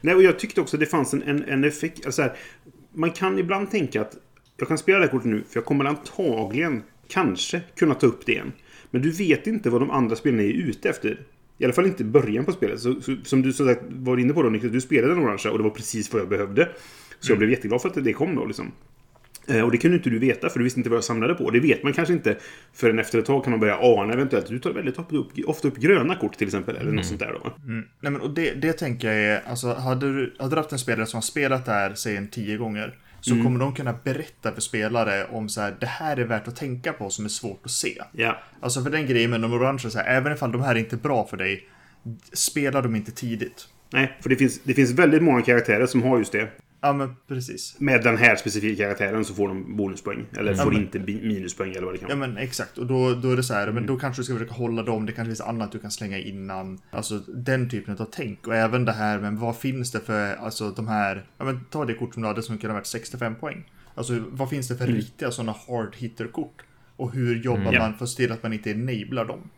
[0.00, 2.06] Nej, och jag tyckte också att det fanns en, en, en effekt.
[2.06, 2.36] Alltså här,
[2.92, 4.16] man kan ibland tänka att
[4.56, 8.26] jag kan spela det här kortet nu för jag kommer antagligen, kanske, kunna ta upp
[8.26, 8.52] det igen.
[8.90, 11.20] Men du vet inte vad de andra spelarna är ute efter.
[11.58, 12.80] I alla fall inte början på spelet.
[12.80, 15.52] Så, så, som du som sagt var inne på då, Niklas, du spelade den orangea
[15.52, 16.68] och det var precis vad jag behövde.
[17.20, 18.72] Så jag blev jätteglad för att det kom då liksom.
[19.48, 21.50] Eh, Och det kunde inte du veta för du visste inte vad jag samlade på.
[21.50, 22.36] Det vet man kanske inte
[22.74, 24.46] förrän efter ett tag kan man börja ana eventuellt.
[24.46, 26.76] Du tar väldigt ofta upp, ofta upp gröna kort till exempel.
[26.76, 27.52] Eller något sånt där då.
[27.64, 30.78] Nej men och det, det tänker jag är, alltså hade du, hade du haft en
[30.78, 33.44] spelare som har spelat det här, säg en tio gånger, så Mm.
[33.44, 36.92] kommer de kunna berätta för spelare om så här, det här är värt att tänka
[36.92, 38.02] på som är svårt att se.
[38.12, 38.42] Ja.
[38.60, 40.96] Alltså för den grejen med de orangea, så här, även ifall de här är inte
[40.96, 41.68] är bra för dig,
[42.32, 43.68] spela dem inte tidigt.
[43.92, 46.48] Nej, för det finns, det finns väldigt många karaktärer som har just det.
[46.82, 47.76] Ja men precis.
[47.80, 50.24] Med den här specifika karaktären så får de bonuspoäng.
[50.38, 52.28] Eller får men- inte minuspoäng eller vad det kan Ja vara.
[52.28, 53.74] men exakt, och då, då är det så här, Mm.
[53.74, 56.18] men då kanske du ska försöka hålla dem, det kanske finns annat du kan slänga
[56.18, 56.78] innan.
[56.90, 58.46] Alltså den typen av tänk.
[58.46, 61.84] Och även det här, men vad finns det för, alltså de här, ja men ta
[61.84, 63.64] det kort som du hade som kunde ha varit 65 poäng.
[63.94, 66.62] Alltså vad finns det för riktiga sådana hard hitter-kort?
[66.96, 67.72] Och hur jobbar Mm.
[67.74, 67.80] Ja.
[67.80, 69.50] man för att se till att man inte enablar dem?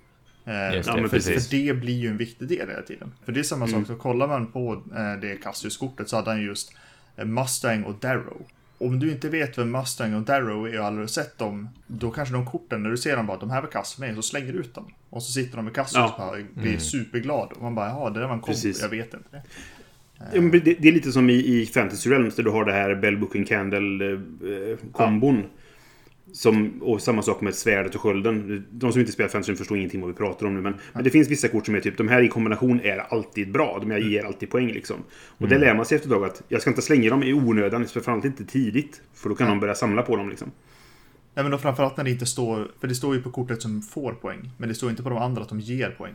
[0.44, 1.48] Eh, Just det, för, för, precis.
[1.48, 3.12] för det blir ju en viktig del hela tiden.
[3.24, 3.80] För det är samma Mm.
[3.80, 6.72] sak, så kollar man på eh, det Cassius-kortet så hade han just
[7.16, 8.42] Mustang och Darrow.
[8.78, 12.34] Om du inte vet vem Mustang och Darrow är och aldrig sett dem, då kanske
[12.34, 14.52] de korten, när du ser dem bara, de här var kass för mig, så slänger
[14.52, 14.92] du ut dem.
[15.10, 16.12] Och så sitter de med Cassius Ja.
[16.12, 17.52] och bara blir superglad.
[17.52, 18.82] Och man bara, ja, det där var en kombo, Precis.
[18.82, 19.42] jag vet inte det.
[20.34, 22.94] Ja, det, det är lite som i, i Fantasy Realms där du har det här
[22.94, 25.44] Bell Book and Candle-kombon.
[26.32, 28.66] Som, och samma sak med svärdet och skölden.
[28.70, 30.60] De som inte spelar Fantasy förstår ingenting vad vi pratar om nu.
[30.60, 33.52] Men, men det finns vissa kort som är typ, de här i kombination är alltid
[33.52, 33.78] bra.
[33.80, 34.96] De här ger alltid poäng liksom.
[35.38, 37.32] Och det lär man sig efter ett tag att jag ska inte slänga dem i
[37.32, 37.86] onödan.
[37.86, 39.02] Framförallt inte tidigt.
[39.14, 40.50] För då kan de börja samla på dem liksom.
[41.34, 43.82] Nej, men då framförallt när det inte står, för det står ju på kortet som
[43.82, 46.14] får poäng, men det står inte på de andra att de ger poäng.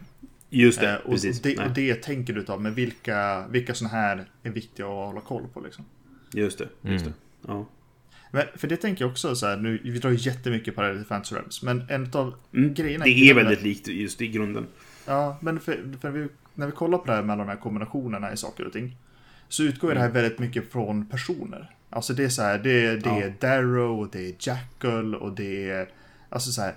[0.49, 1.41] Just det, Eh, och, precis.
[1.41, 5.21] det, och det tänker du ta, men vilka, vilka sådana här är viktiga att hålla
[5.21, 5.85] koll på liksom.
[6.33, 7.13] Just det, just det.
[7.47, 7.65] Ja.
[8.37, 11.05] Men för det tänker jag också så här, nu, vi drar ju jättemycket här till
[11.05, 13.05] Fantasy Realms, men en av Mm, grejerna...
[13.05, 14.67] Det är väldigt likt just i grunden.
[15.05, 17.57] Ja, men för, för vi, när vi kollar på det här med alla de här
[17.57, 18.97] kombinationerna i saker och ting,
[19.49, 20.13] så utgår ju det Mm.
[20.15, 21.71] här väldigt mycket från personer.
[21.89, 25.69] Alltså det är så här, det, det är Darrow, och det är Jackal och det
[25.69, 25.89] är...
[26.29, 26.75] Alltså så här,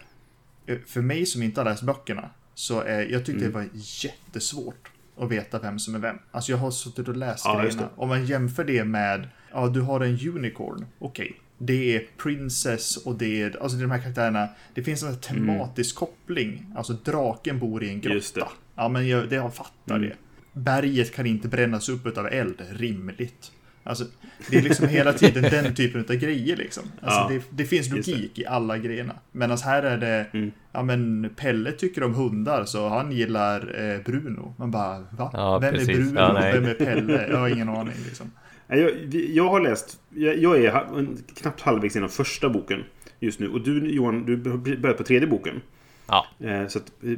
[0.67, 3.53] eh, för mig som inte har läst böckerna, så är, jag tyckte Mm.
[3.53, 6.19] det var jättesvårt att veta vem som är vem.
[6.31, 7.89] Alltså jag har suttit och läst Ja, grejerna.
[7.97, 11.41] Om man jämför det med, ja du har en unicorn, okej.
[11.63, 14.49] Det är Princess och det är, alltså det är de här karaktärerna.
[14.75, 16.67] Det finns en tematisk koppling.
[16.77, 18.01] Alltså draken bor i en Mm.
[18.01, 18.49] Grotta.
[18.77, 20.09] Ja men jag, det, jag fattar Mm.
[20.09, 20.15] det.
[20.53, 23.53] Berget kan inte brännas upp av eld, rimligt.
[23.85, 24.05] Alltså,
[24.51, 26.83] det är liksom hela tiden den typen av grejer liksom.
[27.03, 28.13] Alltså, Ja, det, det finns just det.
[28.15, 29.15] logik i alla grejerna.
[29.33, 30.51] Medan här är det, Mm.
[30.73, 34.55] ja men Pelle tycker om hundar så han gillar eh, Bruno.
[34.59, 35.31] Man bara, va?
[35.33, 35.89] Ja, Vem precis.
[35.89, 36.21] är Bruno?
[36.21, 36.51] Ja.
[36.53, 37.27] Vem är Pelle?
[37.31, 38.31] Jag har ingen aning liksom.
[38.71, 40.01] Jag, jag har läst...
[40.15, 41.07] Jag, jag är
[41.43, 42.85] knappt halvvägs genom första boken
[43.21, 43.49] just nu.
[43.49, 44.37] Och du Johan, du
[44.77, 45.61] börjar på tredje boken.
[46.09, 47.11] Ja, Eh, Så att, eh,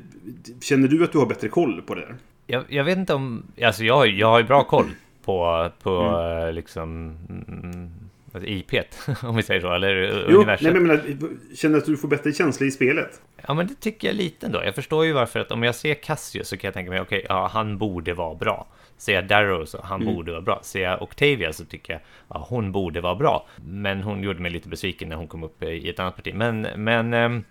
[0.61, 2.15] känner du att du har bättre koll på det där?
[2.47, 3.43] jag, jag vet inte om...
[3.63, 4.87] Alltså jag, har- jag har ju bra koll
[5.25, 7.17] på, på eh, liksom...
[8.33, 8.73] Alltså IP,
[9.23, 10.73] om vi säger så, eller Jo, universum.
[10.73, 13.21] nej, men jag menar, känner att du får bättre känsla i spelet?
[13.49, 14.65] Ja, men det tycker jag lite ändå.
[14.65, 17.27] Jag förstår ju varför att om jag ser Cassius så kan jag tänka mig, okej,
[17.29, 18.67] ja, han borde vara bra.
[18.99, 20.15] Ser jag Darrow så, han Mm.
[20.15, 20.61] borde vara bra.
[20.63, 23.47] Ser jag Octavia så tycker jag, ja, hon borde vara bra.
[23.65, 26.35] Men hon gjorde mig lite besviken när hon kom upp i ett annat parti.
[26.35, 27.45] Men, men ehm,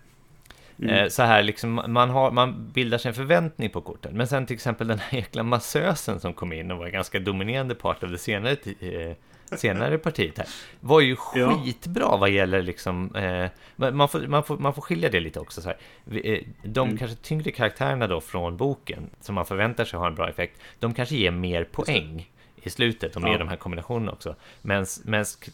[0.78, 0.94] Mm.
[0.94, 4.16] eh, så här, liksom, man, har, man bildar sig en förväntning på korten.
[4.16, 7.18] Men sen till exempel den här jäkla massösen som kom in och var en ganska
[7.20, 8.56] dominerande part av det senare,
[9.56, 10.46] senare partiet här.
[10.80, 11.58] Var ju Ja.
[11.64, 13.46] skitbra vad gäller liksom, eh,
[13.90, 15.78] man, får, man, får, man får skilja det lite också så här.
[16.24, 16.98] Eh, De Mm.
[16.98, 20.94] kanske tyngre karaktärerna då från boken, som man förväntar sig har en bra effekt, de
[20.94, 22.28] kanske ger mer poäng
[22.64, 23.38] i slutet och med Ja.
[23.38, 24.36] de här kombinationerna också.
[24.62, 24.86] Men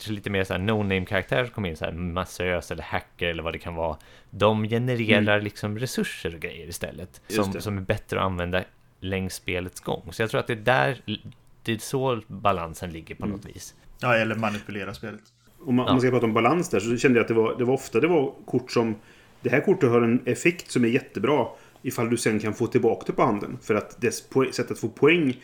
[0.08, 3.52] lite mer så här no-name-karaktärer som kommer in, så här massös eller hacker eller vad
[3.54, 3.96] det kan vara.
[4.30, 7.20] De genererar liksom resurser och grejer istället.
[7.28, 7.37] Mm.
[7.37, 7.61] Just Som, det.
[7.61, 8.64] som är bättre att använda
[9.00, 10.12] längs spelets gång.
[10.12, 11.00] Så jag tror att det är där,
[11.62, 13.37] det är så balansen ligger på Mm.
[13.37, 13.74] något vis.
[14.00, 15.20] Ja, eller manipulera spelet.
[15.61, 15.90] Om man, Ja.
[15.90, 17.74] om man ska prata om balans där så kände jag att det var, det var
[17.74, 18.94] ofta det var kort som...
[19.42, 21.46] Det här kortet har en effekt som är jättebra
[21.82, 23.58] ifall du sen kan få tillbaka det på handen.
[23.62, 25.37] För att dess sätt att få poäng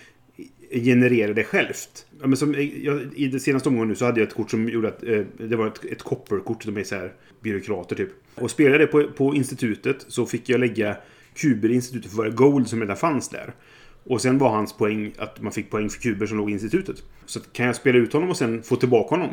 [0.71, 2.07] genererar det självt.
[2.21, 4.69] Ja, men som, jag, I det senaste omgången nu så hade jag ett kort som
[4.69, 6.65] gjorde att eh, det var ett, ett copper-kort.
[6.65, 8.11] De är så här byråkrater typ.
[8.35, 10.97] Och spelade jag det på, på institutet så fick jag lägga
[11.35, 13.53] kuber i institutet för varje gold som redan fanns där.
[14.05, 16.97] Och sen var hans poäng att man fick poäng för kuber som låg i institutet.
[17.27, 19.31] Så kan jag spela ut honom och sen få tillbaka honom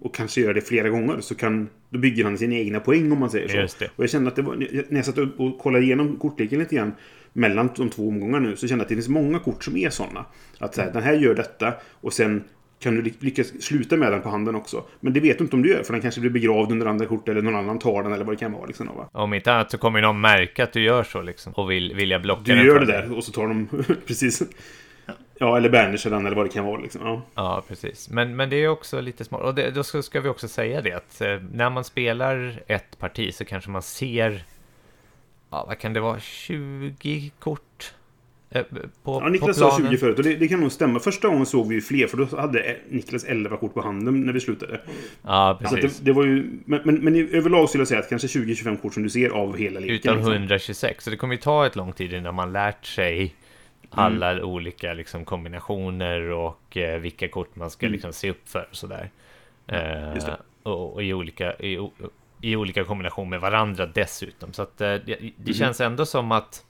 [0.00, 3.18] och kanske göra det flera gånger så kan då bygger han sina egna poäng om
[3.18, 3.84] man säger så.
[3.96, 6.92] Och jag kände att det var, när jag satt och kollade igenom kortleken lite grann
[7.32, 9.90] mellan de två omgångarna nu så kände jag att det finns många kort som är
[9.90, 10.24] sådana.
[10.58, 12.44] Att så här, den här gör detta och sen
[12.78, 14.84] kan du ly- lyckas sluta med den på handen också.
[15.00, 17.06] Men det vet du inte om du gör för den kanske blir begravd under andra
[17.06, 18.66] kort eller någon annan tar den eller vad det kan vara.
[18.66, 19.08] Liksom, va?
[19.12, 21.52] Om inte annat så kommer någon märka att du gör så liksom.
[21.52, 23.68] Och vill, vill jag blocka Du den gör för det där och så tar de
[24.06, 24.42] precis.
[25.38, 26.80] Ja, eller banisher den eller vad det kan vara.
[26.80, 27.00] Liksom.
[27.04, 27.22] Ja.
[27.34, 28.10] Ja, precis.
[28.10, 29.42] Men, men det är också lite smart.
[29.42, 32.98] Och det, då ska, ska vi också säga det att eh, när man spelar ett
[32.98, 34.44] parti så kanske man ser,
[35.50, 37.94] ja, vad kan det vara, 20 kort
[39.02, 39.90] på, Ja, Niklas sa planen.
[39.90, 40.98] 20 förut och det, det kan nog stämma.
[41.00, 44.20] Första gången såg vi ju fler för då hade eh, Niklas 11 kort på handen
[44.20, 44.80] när vi slutade.
[45.22, 45.98] Ja, precis.
[45.98, 48.94] det, det var ju, men, men, men överlag skulle jag säga att kanske 20-25 kort
[48.94, 50.14] som du ser av hela leken.
[50.16, 50.32] Liksom.
[50.32, 51.04] 126.
[51.04, 53.34] Så det kommer ju ta ett lång tid innan man lärt sig
[53.90, 54.44] alla Mm.
[54.44, 59.10] olika liksom, kombinationer och eh, vilka kort man ska liksom, se upp för och sådär.
[59.66, 61.90] Eh, och, och i, olika, i,
[62.40, 64.52] i olika kombination med varandra dessutom.
[64.52, 65.54] Så att eh, det, det Mm.
[65.54, 66.65] känns ändå som att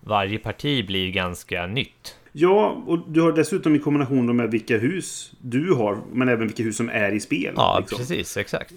[0.00, 2.16] varje parti blir ganska nytt.
[2.32, 6.62] Ja, och du har dessutom i kombination med vilka hus du har, men även vilka
[6.62, 7.52] hus som är i spel.
[7.56, 7.98] Ja, liksom.
[7.98, 8.74] precis, exakt.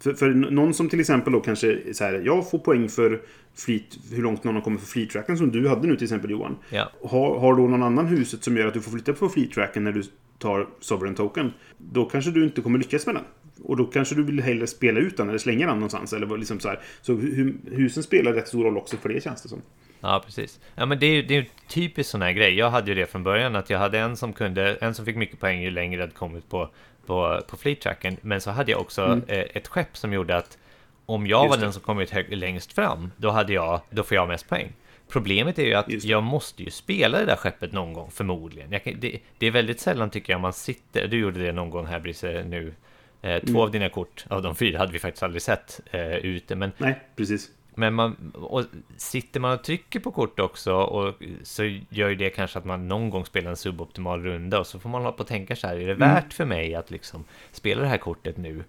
[0.00, 3.20] För, för någon som till exempel då kanske så här, jag får poäng för
[3.54, 6.56] fleet, hur långt någon har kommit för fleet-tracken som du hade nu till exempel Johan.
[6.70, 6.90] Ja.
[7.04, 9.92] Har, har då någon annan huset som gör att du får flytta på fleet-tracken när
[9.92, 10.02] du
[10.38, 13.24] tar Sovereign Token, då kanske du inte kommer lyckas med den.
[13.64, 16.12] Och då kanske du vill hellre spela ut den eller slänga den någonstans.
[16.12, 16.80] Eller liksom så här.
[17.02, 19.62] så hu- husen spelar rätt stor roll också för det känns det som.
[20.00, 20.60] Ja, precis.
[20.74, 22.54] Ja, men det är ju det är typiskt sån här grej.
[22.54, 25.16] Jag hade ju det från början, att jag hade en som kunde, en som fick
[25.16, 26.68] mycket poäng ju längre det hade kommit på,
[27.06, 28.16] på, på fleet-tracken.
[28.20, 30.58] Men så hade jag också eh, ett skepp som gjorde att
[31.06, 31.44] om jag Mm.
[31.46, 31.64] Just var det.
[31.66, 34.72] den som kommit hög, längst fram, då hade jag, då får jag mest poäng.
[35.08, 38.80] Problemet är ju att jag måste ju spela det där skeppet någon gång, förmodligen.
[38.80, 41.86] Kan, det, det är väldigt sällan tycker jag man sitter, du gjorde det någon gång
[41.86, 42.74] här Brisse nu,
[43.22, 43.60] eh, två Mm.
[43.60, 47.00] av dina kort, av de fyra hade vi faktiskt aldrig sett eh, ute, men Nej,
[47.16, 47.50] precis.
[47.74, 48.64] men man, och
[48.96, 52.88] sitter man och trycker på kort också och så gör ju det kanske att man
[52.88, 55.66] någon gång spelar en suboptimal runda och så får man hålla på och tänka så
[55.66, 58.64] här, är det värt för mig att liksom spela det här kortet nu?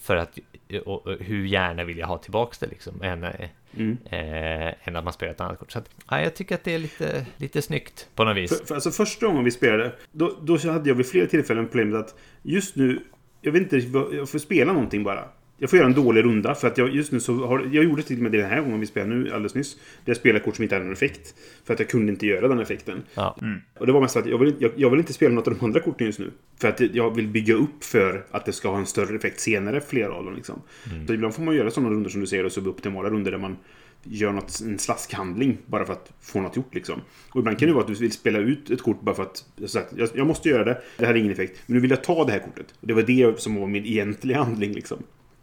[0.00, 0.38] För att,
[0.84, 3.98] och, och hur gärna vill jag ha tillbaks det liksom, än, eh, Mm.
[4.04, 5.72] eh, än att man spelar ett annat kort.
[5.72, 8.58] Så att, ja, jag tycker att det är lite, lite snyggt på något vis.
[8.58, 12.00] För, för, alltså första gången vi spelade, då, då hade jag vid flera tillfällen problemet
[12.00, 13.00] att just nu,
[13.40, 13.76] jag vet inte,
[14.16, 15.24] jag får spela någonting bara.
[15.62, 18.02] Jag får göra en dålig runda för att jag just nu så har, jag gjorde
[18.02, 19.74] till och med det den här gången vi spelade nu alldeles nyss.
[19.74, 21.34] Där jag spelade kort som inte hade någon effekt.
[21.64, 23.02] För att jag kunde inte göra den effekten.
[23.14, 23.36] Ja.
[23.78, 25.54] Och det var mest för att jag vill, jag, jag vill inte spela något av
[25.54, 26.30] de andra korten just nu.
[26.60, 29.80] För att jag vill bygga upp för att det ska ha en större effekt senare,
[29.80, 30.62] flera av dem liksom.
[31.06, 33.56] Så ibland får man göra sådana runder som du säger, och suboptimala runder där man
[34.02, 37.00] gör något, en slaskhandling bara för att få något gjort liksom.
[37.30, 39.44] Och ibland kan det vara att du vill spela ut ett kort bara för att
[39.96, 42.24] jag, jag måste göra det, det här är ingen effekt, men nu vill jag ta
[42.24, 42.74] det här kortet.
[42.80, 45.02] Och det var det som var min egentliga handling liksom.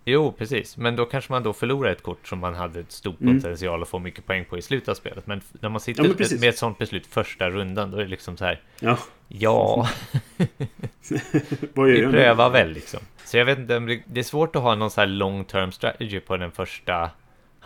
[0.10, 0.78] Jo, precis.
[0.78, 3.88] Men då kanske man då förlorar ett kort som man hade ett stor potential att
[3.88, 5.28] få mycket poäng på i slutet av spelet.
[5.28, 6.16] Men när man sitter Mm.
[6.20, 9.90] Ja, med ett sånt beslut första rundan, då är det liksom så här, Ja, ja,
[11.74, 13.00] vad vi prövar väl liksom.
[13.26, 16.20] Så jag vet inte, det är svårt att ha någon så här long term strategy
[16.20, 17.10] på den första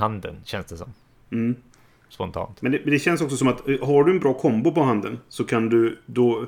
[0.02, 0.94] handen, känns det som.
[1.32, 1.56] Mm.
[2.10, 2.62] Spontant.
[2.62, 4.84] Men det, men det känns också som att eh, har du en bra kombo på
[4.84, 6.46] handen så kan du då...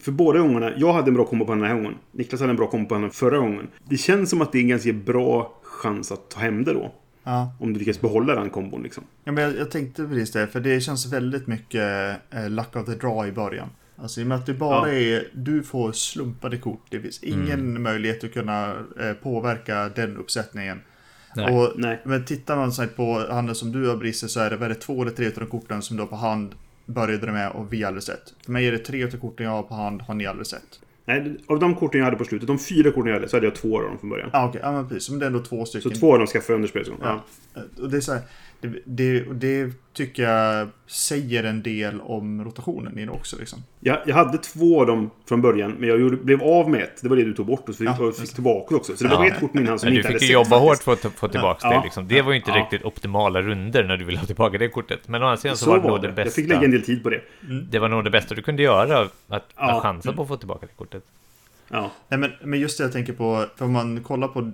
[0.00, 1.94] För båda gångerna, jag hade en bra kombo på den här gången.
[2.12, 3.68] Niklas hade en bra kombo på den förra gången.
[3.88, 6.94] Det känns som att det är en ganska bra chans att ta hem det då.
[7.24, 7.52] Ja.
[7.60, 9.04] Om du lyckas behålla den kombon liksom.
[9.24, 12.86] Ja, men jag, jag tänkte precis det, för det känns väldigt mycket eh, luck of
[12.86, 13.68] the draw i början.
[13.96, 14.94] Alltså i och med att det bara Ja.
[14.94, 16.86] är, du får slumpade kort.
[16.90, 20.80] Det finns ingen möjlighet att kunna eh, påverka den uppsättningen.
[21.36, 21.56] Nej.
[21.56, 22.00] Och, Nej.
[22.04, 25.02] Men tittar man så på handen som du har Brisse så är det, det två
[25.02, 26.54] eller tre av de korten som du har på hand
[26.86, 28.34] började med och vi aldrig sett.
[28.44, 30.80] För mig är det tre av korten jag har på hand har ni aldrig sett.
[31.06, 33.46] Nej, av de korten jag hade på slutet, de fyra korten jag hade, så hade
[33.46, 34.30] jag två av dem från början.
[34.32, 35.10] Ja ah, okej, ja men precis.
[35.10, 36.00] Men det är ändå två Så stycken.
[36.00, 36.98] två av dem skaffade jag under spelets gång.
[37.02, 37.22] Ja.
[37.54, 37.60] Ja.
[37.82, 38.22] Och det är så här,
[38.60, 43.58] det, det, och det tycker jag säger en del om rotationen i det också liksom.
[43.80, 47.02] Jag, jag hade två av dem från början, men jag gjorde, blev av med ett.
[47.02, 48.96] Det var det du tog bort och så fick, Ja, och fick tillbaka också.
[48.96, 49.32] Så det var Ja.
[49.34, 51.00] ett kort min hand som du inte fick hade ju sett jobba hårt för att
[51.00, 51.76] få tillbaka Ja.
[51.78, 52.08] det liksom.
[52.08, 52.56] Det var ju inte Ja.
[52.56, 55.08] riktigt optimala runder när du ville ha tillbaka det kortet.
[55.08, 56.08] Men å andra sidan så, Så var det nog var det det.
[56.08, 56.40] Jag bästa.
[56.40, 57.20] fick lägga en del tid på det.
[57.70, 59.40] Det var nog det bästa du kunde göra, att, Ja.
[59.76, 61.02] att chansa på att få tillbaka det kortet.
[61.74, 61.92] Ja.
[62.08, 64.52] Nej, men, men just det jag tänker på, för om man kollar på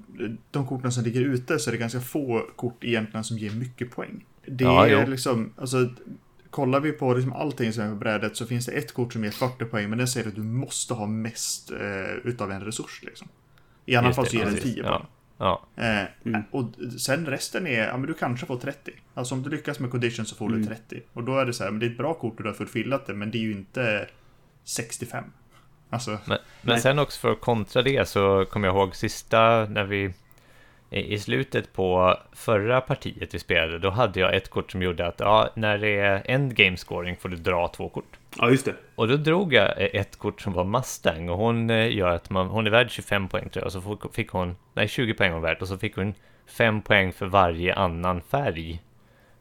[0.50, 3.90] de korten som ligger ute så är det ganska få kort egentligen som ger mycket
[3.90, 4.24] poäng.
[4.46, 5.10] Det Ja, är jo.
[5.10, 5.88] liksom, alltså
[6.50, 9.24] kollar vi på liksom allting som är på brädet så finns det ett kort som
[9.24, 13.02] ger 40 poäng men den säger att du måste ha mest eh, utav en resurs
[13.02, 13.28] liksom.
[13.86, 14.74] I annat fall så ger den precis.
[14.74, 14.88] 10 Ja.
[14.98, 15.06] poäng.
[15.38, 16.42] Ja, Eh, Mm.
[16.50, 16.64] Och
[16.98, 18.92] sen resten är, ja men du kanske får 30.
[19.14, 20.66] Alltså om du lyckas med condition så får du Mm.
[20.66, 21.00] 30.
[21.12, 22.54] Och då är det så här, men det är ett bra kort och du har
[22.54, 24.08] fulfillat det, men det är ju inte
[24.64, 25.24] 65.
[25.90, 29.84] Alltså, men, men sen också för att kontra det så kommer jag ihåg sista när
[29.84, 30.12] vi
[30.90, 35.20] i slutet på förra partiet vi spelade, då hade jag ett kort som gjorde att
[35.20, 38.18] ja, när det är endgame scoring får du dra två kort.
[38.38, 38.74] ja, just det.
[38.94, 42.46] Och då drog jag ett kort som var Mustang och hon eh, gör att man,
[42.46, 45.42] hon är värd 25 poäng tror jag, och så fick hon, nej 20 poäng hon
[45.42, 46.14] värd, och så fick hon
[46.46, 48.82] 5 poäng för varje annan färg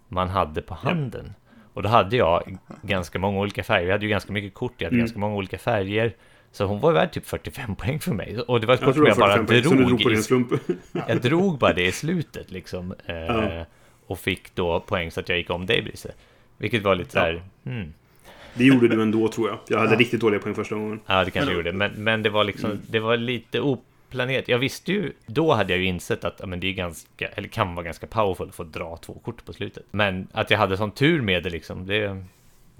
[0.07, 1.33] man hade på handen.
[1.73, 4.85] Och då hade jag ganska många olika färger, vi hade ju ganska mycket kort, jag
[4.85, 5.05] hade Mm.
[5.05, 6.13] ganska många olika färger.
[6.51, 8.39] Så hon var värd typ 45 poäng för mig.
[8.39, 10.49] Och det var ett Jag kort som jag bara 45 poäng, som du drog drog
[10.49, 12.93] på i jag drog bara det i slutet liksom.
[13.05, 13.65] Eh, Ja.
[14.07, 16.11] Och fick då poäng så att jag gick om dig Brisse.
[16.57, 17.93] Vilket var lite så här, hmm.
[18.53, 19.57] Det gjorde du ändå, tror jag.
[19.67, 19.99] Jag hade Ja.
[19.99, 20.99] riktigt dåliga poäng första gången.
[21.05, 21.71] Ja, det kanske Men- jag gjorde.
[21.77, 22.81] Men, men det var liksom, Mm.
[22.89, 24.47] det var lite oplanerat.
[24.47, 27.47] Jag visste ju, då hade jag ju insett att ja, men det är ganska, eller
[27.47, 29.85] kan vara ganska powerful att få dra två kort på slutet.
[29.91, 32.23] Men att jag hade sån tur med det liksom, det...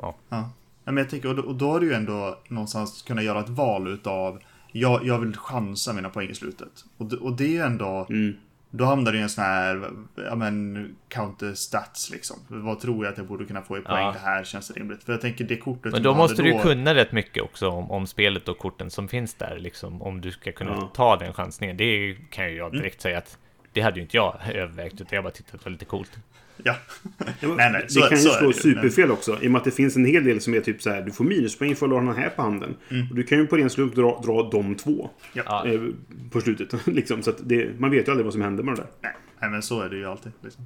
[0.01, 0.15] Ja.
[0.29, 0.49] Ja,
[0.91, 3.49] men jag tänker, och då, och då har du ju ändå någonstans kunnat göra ett
[3.49, 4.39] val utav
[4.71, 6.85] jag, jag vill chansa mina poäng i slutet.
[6.97, 8.35] Och, och det är ju ändå, Mm.
[8.69, 12.37] då hamnar du i en sån här, ja men, counter stats liksom.
[12.47, 14.05] Vad tror jag att jag borde kunna få i poäng?
[14.05, 14.11] Ja.
[14.11, 15.03] Det här känns rimligt.
[15.03, 17.91] För jag tänker det kortet Men då måste du då- kunna rätt mycket också om,
[17.91, 20.01] om spelet och korten som finns där liksom.
[20.01, 20.91] Om du ska kunna Ja.
[20.95, 21.77] ta den chansningen.
[21.77, 22.57] Det kan ju Mm.
[22.63, 23.37] jag direkt säga att
[23.73, 26.11] det hade ju inte jag övervägt, utan jag bara det var lite coolt.
[26.63, 26.75] Ja.
[27.17, 29.37] Ja, men Nej, nej, det så- kan ju slå det superfel också.
[29.41, 31.01] I och med att det finns en hel del som är typ så här.
[31.01, 32.75] Du får minuspoäng för att ha den här på handen.
[32.89, 33.07] Mm.
[33.09, 35.09] Och du kan ju på ren slump dra, dra de två.
[35.33, 35.67] Ja.
[35.67, 35.81] Eh,
[36.31, 36.87] på slutet.
[36.87, 37.23] liksom.
[37.23, 38.89] Så att det, man vet ju aldrig vad som händer med det där.
[39.01, 40.31] Nej, nej, men så är det ju alltid.
[40.43, 40.65] Liksom.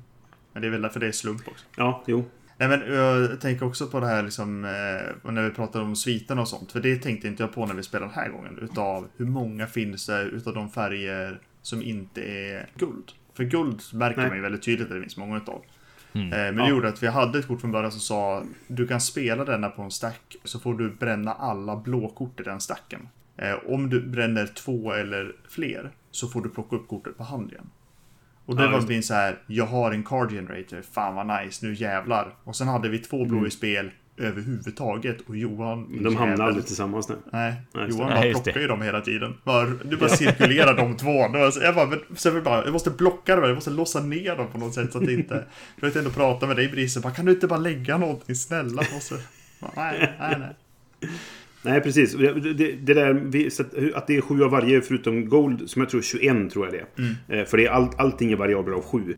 [0.54, 1.66] Men det är väl därför det är slump också.
[1.78, 2.26] Ja, jo.
[2.58, 6.42] Nej men jag tänker också på det här liksom, eh, när vi pratar om sviterna
[6.42, 6.72] och sånt.
[6.72, 8.60] För det tänkte inte jag på när vi spelade den här gången.
[8.62, 13.12] Utav hur många finns det utav de färger som inte är guld.
[13.38, 14.28] För guld märker Nej.
[14.28, 15.62] man ju väldigt tydligt att det finns många utav.
[16.16, 16.34] Mm.
[16.34, 16.64] Eh, men Ja.
[16.64, 19.70] det gjorde att vi hade ett kort från början som sa du kan spela denna
[19.70, 23.08] på en stack så får du bränna alla blåkort i den stacken.
[23.38, 27.52] Eh, om du bränner två eller fler så får du plocka upp kortet på hand
[27.52, 27.70] igen.
[28.46, 31.66] Och det Ja, var min så här, jag har en card generator, fan vad nice,
[31.66, 32.36] nu jävlar.
[32.44, 35.80] Och sen hade vi två blå i spel överhuvudtaget och Johan...
[35.80, 35.92] Mm.
[35.92, 37.16] Men de hamnar aldrig tillsammans nu.
[37.32, 37.88] Nej, Nej.
[37.90, 38.62] Johan Nej, bara just plockar det.
[38.62, 39.34] ju dem hela tiden.
[39.44, 41.12] Bara, du bara cirkulerar de två.
[41.62, 44.74] Jag bara, men, bara, jag måste blocka dem, jag måste låsa ner dem på något
[44.74, 45.46] sätt så att det inte...
[45.80, 48.82] Jag vet ändå prata med dig Brisse, bara kan du inte bara lägga någonting snälla?
[48.82, 49.16] Och så,
[49.62, 50.56] bara, nej, nej, nej.
[51.66, 52.14] Nej, precis.
[52.14, 53.14] Det, det, det där,
[53.60, 56.74] att, att det är sju av varje förutom Gold, som jag tror 21 tror jag
[56.74, 57.40] det är.
[57.40, 59.16] Eh, För det är all, allting är variabler av sju.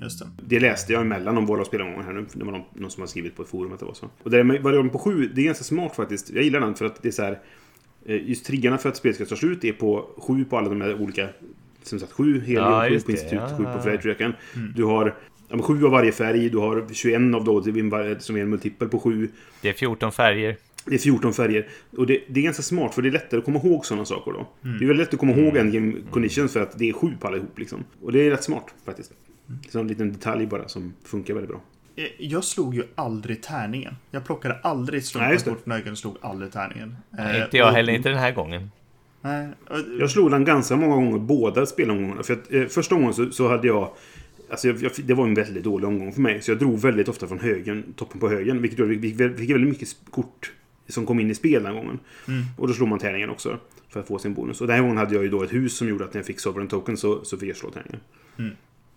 [0.00, 0.26] Just det.
[0.46, 2.26] Det läste jag emellan om våra spelomgångar här nu.
[2.32, 4.06] Det var någon, någon som har skrivit på ett forum att det var så.
[4.22, 6.30] Och det där med variabeln på sju, det är ganska smart faktiskt.
[6.30, 7.38] Jag gillar den för att det är så här...
[8.06, 10.80] eh, Just triggarna för att spelet ska ta slut är på sju på alla de
[10.80, 11.28] här olika...
[11.82, 13.56] Som sagt, sju helium, Ja, sju just på det, institut, ja.
[13.58, 14.32] sju på färgtröken.
[14.76, 15.06] Du har
[15.48, 16.48] ja, men sju av varje färg.
[16.48, 17.62] Du har 21 av då,
[18.18, 19.28] som är en multipel på sju.
[19.60, 20.56] Det är 14 färger.
[20.86, 21.68] Det är 14 färger.
[21.96, 24.32] Och det, det är ganska smart för det är lättare att komma ihåg sådana saker
[24.32, 24.48] då.
[24.60, 27.08] Det är väldigt lätt att komma ihåg en game conditions för att det är sju
[27.20, 27.84] på allihop liksom.
[28.02, 29.12] Och det är rätt smart faktiskt.
[29.72, 31.60] Det är en liten detalj bara som funkar väldigt bra.
[31.96, 33.94] Eh, Jag slog ju aldrig tärningen.
[34.10, 36.96] Jag plockade aldrig slumpakort från ögonen och slog aldrig tärningen.
[37.10, 38.70] Nej, Eh, inte jag och- heller, inte den här gången.
[39.20, 39.48] Nej,
[40.00, 42.22] Jag slog den ganska många gånger, båda spelomgångarna.
[42.22, 43.90] För att, eh, första gången så, så hade jag...
[44.50, 46.42] Alltså jag, jag, det var en väldigt dålig omgång för mig.
[46.42, 48.62] Så jag drog väldigt ofta från högen, toppen på högen.
[48.62, 50.52] Vilket gjorde att vi fick, väldigt mycket kort
[50.88, 51.98] som kom in i spel den gången.
[52.28, 52.42] Mm.
[52.58, 53.58] Och då slog man tärningen också.
[53.88, 54.60] För att få sin bonus.
[54.60, 56.26] Och den här gången hade jag ju då ett hus som gjorde att när jag
[56.26, 58.00] fick Sovereign Token så, så fick jag slå tärningen.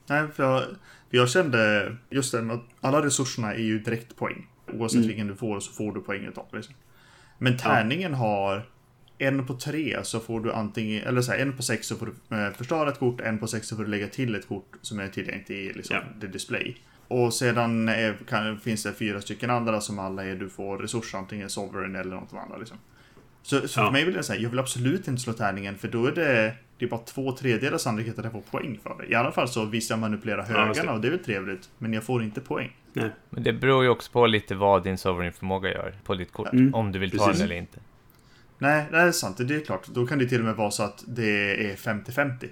[0.08, 0.62] Nej, för jag,
[1.10, 4.48] för jag kände just det, att alla resurserna är ju direkt poäng.
[4.74, 5.08] Oavsett Mm.
[5.08, 6.76] vilken du får så får du poäng utav liksom.
[7.38, 8.70] Men tärningen har
[9.18, 12.06] en på tre så får du antingen, eller så här, en på sex så får
[12.30, 14.72] du eh, förstöra ett kort, en på sex så får du lägga till ett kort
[14.82, 16.22] som är tillgängligt i liksom, Ja.
[16.22, 16.78] the display.
[17.08, 21.18] Och sedan är, kan, finns det fyra stycken andra som alla är du får resurser,
[21.18, 22.78] antingen sovereign eller något annat liksom.
[23.44, 23.86] Så, så Ja.
[23.86, 26.54] för mig vill jag säga, jag vill absolut inte slå tärningen för då är det,
[26.78, 29.12] det är bara två tredjedelar sannolikhet att jag får poäng för det.
[29.12, 30.60] I alla fall så visst jag manipulerar Ja, just det.
[30.82, 32.76] högarna och det är väl trevligt, men jag får inte poäng.
[32.94, 33.10] Nej.
[33.30, 36.54] Men det beror ju också på lite vad din sovereign förmåga gör på ditt kort.
[36.54, 37.38] Mm, Om du vill ta precis.
[37.42, 37.80] den eller inte.
[38.58, 39.88] Nej, det är sant, det är klart.
[39.88, 42.48] Då kan det till och med vara så att det är 50-50.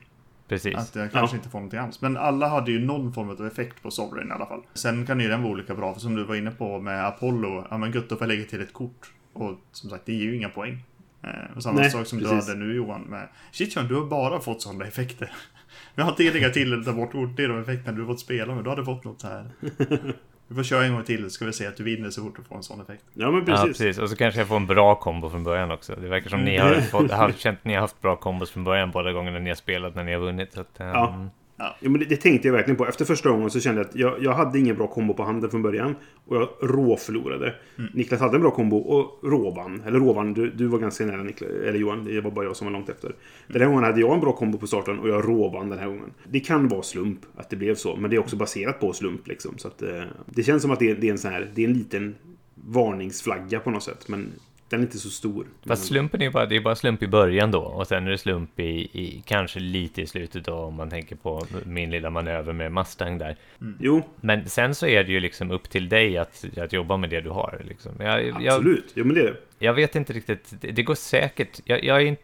[0.47, 0.75] Precis.
[0.75, 1.37] Att jag kanske Ja.
[1.39, 2.01] inte får någonting alls.
[2.01, 4.61] Men alla hade ju någon form av effekt på Sovereign i alla fall.
[4.73, 7.65] Sen kan ju den vara olika bra, för som du var inne på med Apollo,
[7.71, 9.11] ja men gött, då får jag lägga till ett kort.
[9.33, 10.83] Och som sagt, det ger ju inga poäng.
[11.23, 12.45] Eh, och samma Nej, sak som precis.
[12.45, 13.27] du hade nu Johan med...
[13.51, 15.31] Shit Johan, du har bara fått sådana effekter.
[15.95, 18.07] Vi har inte lägga till eller ta bort kort, det är de effekterna du har
[18.07, 18.63] fått spela med.
[18.63, 19.45] Du hade fått något här.
[20.47, 22.35] Vi får köra en gång till, så ska vi se att du vinner så fort
[22.35, 23.03] du får en sån effekt.
[23.13, 23.65] Ja, men Ja, precis.
[23.77, 23.97] precis.
[23.99, 25.95] Och så kanske jag får en bra kombo från början också.
[25.95, 28.63] Det verkar som ni har, fått, har känt att ni har haft bra kombos från
[28.63, 30.53] början båda gångerna ni har spelat när ni har vunnit.
[30.53, 31.29] Så att, ehm, Ja.
[31.57, 32.85] Ja, men det, det tänkte jag verkligen på.
[32.87, 35.49] Efter första gången så kände jag att jag, jag hade ingen bra kombo på handen
[35.49, 35.95] från början.
[36.25, 37.55] Och jag råförlorade.
[37.93, 39.83] Niklas hade en bra kombo och råvann.
[39.85, 41.49] Eller råvann, du, du var ganska nära Niklas.
[41.51, 43.15] Eller Johan, det var bara jag som var långt efter.
[43.47, 45.87] Den här gången hade jag en bra kombo på starten och jag råvann den här
[45.87, 46.11] gången.
[46.29, 47.95] Det kan vara slump att det blev så.
[47.95, 49.57] Men det är också baserat på slump liksom.
[49.57, 51.63] Så att, eh, det känns som att det, är- det är en sån här, det
[51.63, 52.15] är en liten
[52.55, 54.07] varningsflagga på något sätt.
[54.07, 54.31] Men
[54.73, 55.47] den är inte så stor.
[55.65, 57.59] Fast slumpen är bara, det är bara slump i början då.
[57.59, 61.15] Och sen är det slump i, i kanske lite i slutet då om man tänker
[61.15, 63.35] på min lilla manöver med Mustang där.
[63.79, 67.09] Jo, Men sen så är det ju liksom upp till dig att, att jobba med
[67.09, 67.61] det du har.
[67.67, 67.91] Liksom.
[67.99, 68.91] Jag, jag, absolut.
[68.95, 69.37] Jo, men det är det.
[69.59, 71.59] jag vet inte riktigt, det, det går säkert.
[71.65, 72.23] Jag, jag, är inte,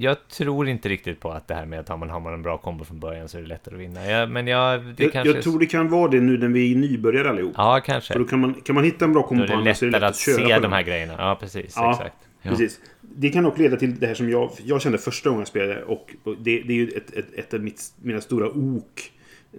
[0.00, 2.42] jag tror inte riktigt på att det här med att har man, har man en
[2.42, 4.06] bra kombo från början så är det lättare att vinna.
[4.06, 5.34] Jag, men jag, det Jag, kanske...
[5.34, 7.54] jag tror det kan vara det nu när vi är nybörjare allihop.
[7.56, 8.12] Ja, kanske.
[8.12, 9.90] För då kan man, kan man hitta en bra kombo på det handen så är
[9.90, 11.14] det lättare lätt att att köra se de här grejerna.
[11.18, 11.72] Ja, precis.
[11.76, 12.16] Ja, exakt.
[12.42, 12.50] Ja.
[12.50, 12.80] Precis.
[13.00, 15.82] Det kan också leda till det här som jag, jag kände första gången jag spelade.
[15.82, 19.12] Och och det, det är ju ett, ett, ett av mitt, mina stora ok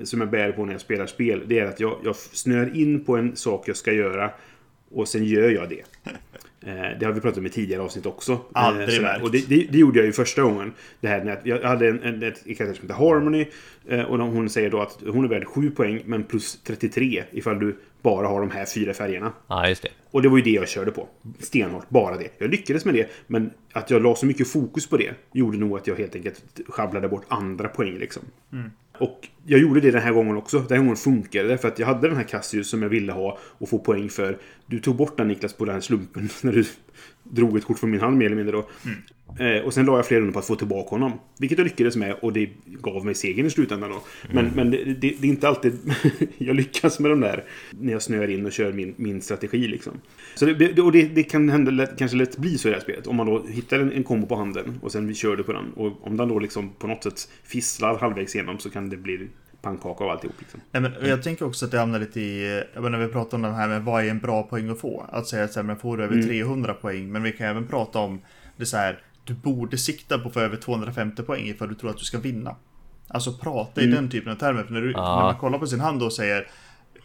[0.03, 1.43] som jag bär på när jag spelar spel.
[1.45, 4.31] Det är att jag, jag snör in på en sak jag ska göra
[4.91, 5.83] och sen gör jag det.
[6.66, 8.39] Eh, Det har vi pratat om i tidigare avsnitt också.
[8.53, 9.07] Aldrig Eh, sådär.
[9.12, 9.24] märkt.
[9.24, 10.74] Och det, det, det gjorde jag ju första gången.
[11.01, 13.45] Det här när jag hade en, en, ett karaktär som heter Harmony.
[13.88, 17.24] eh, Och de- hon säger då att hon är värd 7 poäng men plus 33
[17.32, 19.32] ifall du bara har de här fyra färgerna.
[19.47, 19.89] ja, just det.
[20.12, 21.07] Och det var ju det jag körde på.
[21.39, 22.28] Stenhårt, bara det.
[22.38, 25.78] Jag lyckades med det, men att jag la så mycket fokus på det gjorde nog
[25.78, 28.24] att jag helt enkelt sjabblade bort andra poäng liksom.
[28.99, 30.59] Och jag gjorde det den här gången också.
[30.59, 33.11] Den här gången funkade det för att jag hade den här Cassius som jag ville
[33.11, 34.37] ha och få poäng för.
[34.65, 36.65] Du tog bort den Niklas på den här slumpen när du
[37.30, 38.67] drog ett kort från min hand mer eller mindre då.
[39.39, 41.11] Eh, och sen la jag flera runder på att få tillbaka honom.
[41.39, 44.01] Vilket jag lyckades med och det gav mig segern i slutändan då.
[44.34, 45.73] Men, men det, det, det är inte alltid
[46.38, 49.93] jag lyckas med de där när jag snöar in och kör min, min strategi liksom.
[50.36, 52.84] Så det, och det, det kan hända lätt, kanske lätt bli så i det här
[52.84, 53.07] spelet.
[53.07, 55.53] Om man då hittar en, en kombo på handen och sen vi kör det på
[55.53, 55.73] den.
[55.73, 59.27] Och om den då liksom på något sätt fisslar halvvägs igenom så kan det bli
[59.62, 60.62] pannkaka av alltihop liksom.
[60.72, 63.41] Nej, men jag tänker också att det hamnar lite i, jag menar, vi pratar om
[63.41, 65.05] det här med vad är en bra poäng att få?
[65.12, 68.22] Att säga att men får du över 300 poäng, men vi kan även prata om
[68.57, 71.89] det så här, du borde sikta på att få över 250 poäng ifall du tror
[71.89, 72.55] att du ska vinna.
[73.07, 75.80] Alltså prata i den typen av termer, för när, du, när man kollar på sin
[75.80, 76.47] hand och säger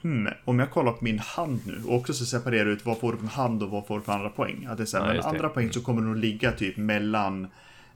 [0.04, 3.12] Hmm, om jag kollar på min hand nu och också så separerar ut vad får
[3.12, 4.66] du för hand och vad får du för andra poäng.
[4.70, 5.28] Att det är så här, Ja, men det.
[5.28, 7.48] andra poäng så kommer det nog ligga typ mellan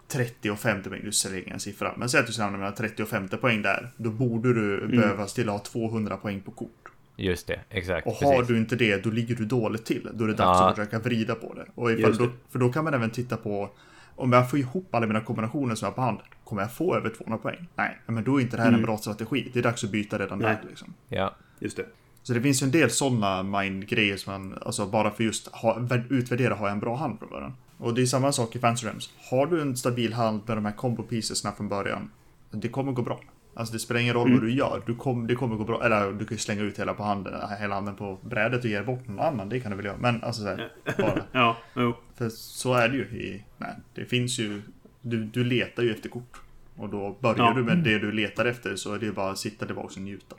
[0.09, 1.01] 30 och 50 poäng.
[1.05, 1.95] Du slänger en siffra.
[1.97, 3.91] Men säg att du ska hamna mellan 30 och 50 poäng där.
[3.97, 6.71] Då borde du behöva till ha 200 poäng på kort.
[7.17, 8.07] Just det, exakt.
[8.07, 8.49] Och har precis.
[8.49, 10.09] du inte det, då ligger du dåligt till.
[10.13, 10.69] Då är det dags Ja.
[10.69, 11.67] att försöka vrida på det.
[11.75, 13.71] Och ifall då, för då kan man även titta på
[14.17, 16.97] om jag får ihop alla mina kombinationer som jag har på hand, kommer jag få
[16.97, 17.69] över 200 poäng?
[17.77, 19.51] Nej, men då är inte det här en bra strategi.
[19.53, 20.57] Det är dags att byta redan Nej.
[20.63, 20.69] där.
[20.69, 20.95] Liksom.
[21.09, 21.87] Ja, Just det.
[22.23, 25.81] Så det finns ju en del sådana mind-grejer som man, alltså bara för just ha,
[26.11, 27.53] utvärdera, har jag en bra hand från början?
[27.79, 29.11] Och det är samma sak i Fancy Realms.
[29.31, 32.11] Har du en stabil hand med de här combo piecesna från början,
[32.51, 33.21] det kommer gå bra.
[33.55, 35.85] Alltså det spelar ingen roll vad du gör, du kom, det kommer gå bra.
[35.85, 38.83] Eller du kan ju slänga ut hela, på handen, hela handen på brädet och ge
[38.83, 39.97] bort någon annan, det kan du väl göra.
[39.97, 41.23] Men alltså så här, bara.
[41.33, 41.95] Ja, jo.
[42.15, 43.45] För så är det ju i...
[43.59, 44.63] Nej, det finns ju...
[45.01, 46.41] Du, du letar ju efter kort.
[46.77, 47.53] Och då börjar Ja.
[47.57, 50.01] du med det du letar efter så är det ju bara att sitta tillbaka och
[50.03, 50.37] njuta.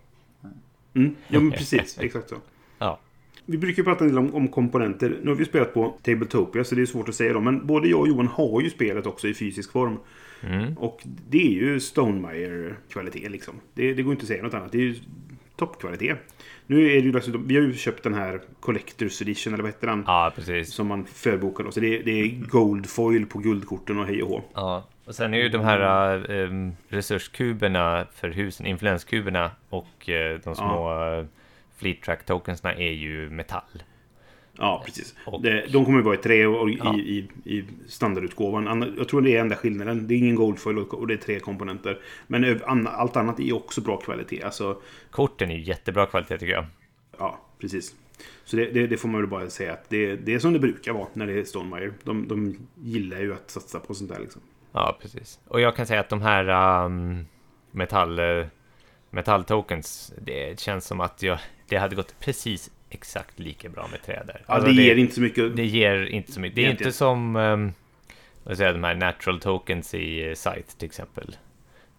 [0.93, 1.15] Mm.
[1.27, 1.99] Ja, men precis.
[1.99, 2.35] Exakt så.
[2.79, 2.99] ja.
[3.49, 5.17] Vi brukar prata en del om, om komponenter.
[5.23, 7.43] Nu har vi spelat på Tabletopia så det är svårt att säga dem.
[7.43, 9.97] Men både jag och Johan har ju spelet också i fysisk form.
[10.43, 10.77] Mm.
[10.77, 13.53] Och det är ju Stonemaier-kvalitet liksom.
[13.73, 14.71] Det, det går inte att säga något annat.
[14.71, 14.95] Det är ju
[15.55, 16.17] toppkvalitet.
[16.67, 19.71] Nu är det ju dessutom, vi har ju köpt den här Collector's Edition, eller vad
[19.71, 20.03] heter den?
[20.07, 20.73] Ja, precis.
[20.73, 21.71] Som man förbokar då.
[21.71, 24.41] Så det är, det är gold foil på guldkorten och hej och hå.
[24.53, 30.55] Ja, och sen är ju de här um, resurskuberna för husen, influenskuberna och uh, de
[30.55, 31.25] små uh,
[31.79, 33.83] fleet track tokensna är ju metall.
[34.57, 35.15] Ja, precis.
[35.25, 36.95] Och- de kommer ju vara i trä och, Ja.
[36.97, 36.99] i,
[37.45, 38.93] i, i standardutgåvan.
[38.97, 40.07] Jag tror det är enda skillnaden.
[40.07, 41.99] Det är ingen goldfoil och det är tre komponenter.
[42.27, 44.43] Men allt annat är också bra kvalitet.
[44.43, 46.65] Alltså, Korten är ju jättebra kvalitet tycker jag.
[47.17, 47.95] ja, precis.
[48.45, 50.59] Så det, det, det får man väl bara säga att det, det är som det
[50.59, 51.93] brukar vara när det är Stonemaier.
[52.03, 54.41] De, de gillar ju att satsa på sånt där liksom.
[54.71, 55.39] Ja, precis.
[55.47, 57.25] Och jag kan säga att de här um,
[57.71, 58.45] metall, uh,
[59.09, 64.23] metalltokens, det känns som att jag, det hade gått precis exakt lika bra med trä
[64.27, 64.41] där.
[64.47, 65.55] Ja, Alltså, det ger inte så mycket.
[65.55, 66.55] Det ger inte så mycket.
[66.55, 66.87] Det är Egentligen.
[66.87, 67.73] inte som um,
[68.43, 71.37] vad säger de här natural tokens i uh, Site till exempel.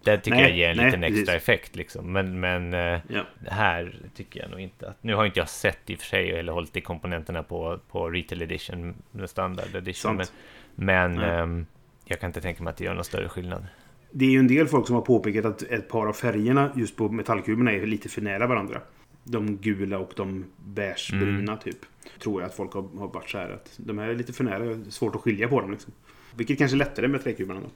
[0.03, 1.19] Det tycker Nej, jag ger en nej, liten precis.
[1.19, 2.11] extra effekt liksom.
[2.13, 3.23] Men, men uh, Ja.
[3.47, 5.03] här tycker jag nog inte att...
[5.03, 8.09] Nu har inte jag sett i och för sig eller hållit i komponenterna på, på
[8.09, 8.95] retail edition,
[9.25, 10.15] standard edition.
[10.15, 10.37] Men, Sant.
[10.75, 11.29] men Nej.
[11.29, 11.65] ehm,
[12.05, 13.67] jag kan inte tänka mig att det gör någon större skillnad.
[14.11, 16.95] Det är ju en del folk som har påpekat att ett par av färgerna just
[16.95, 18.81] på metallkuberna är lite för nära varandra.
[19.23, 21.77] De gula och de beigebruna typ.
[22.19, 24.43] Tror jag att folk har, har varit så här att de här är lite för
[24.43, 24.77] nära.
[24.89, 25.93] Svårt att skilja på dem liksom.
[26.35, 27.69] Vilket kanske är lättare med träkuberna då.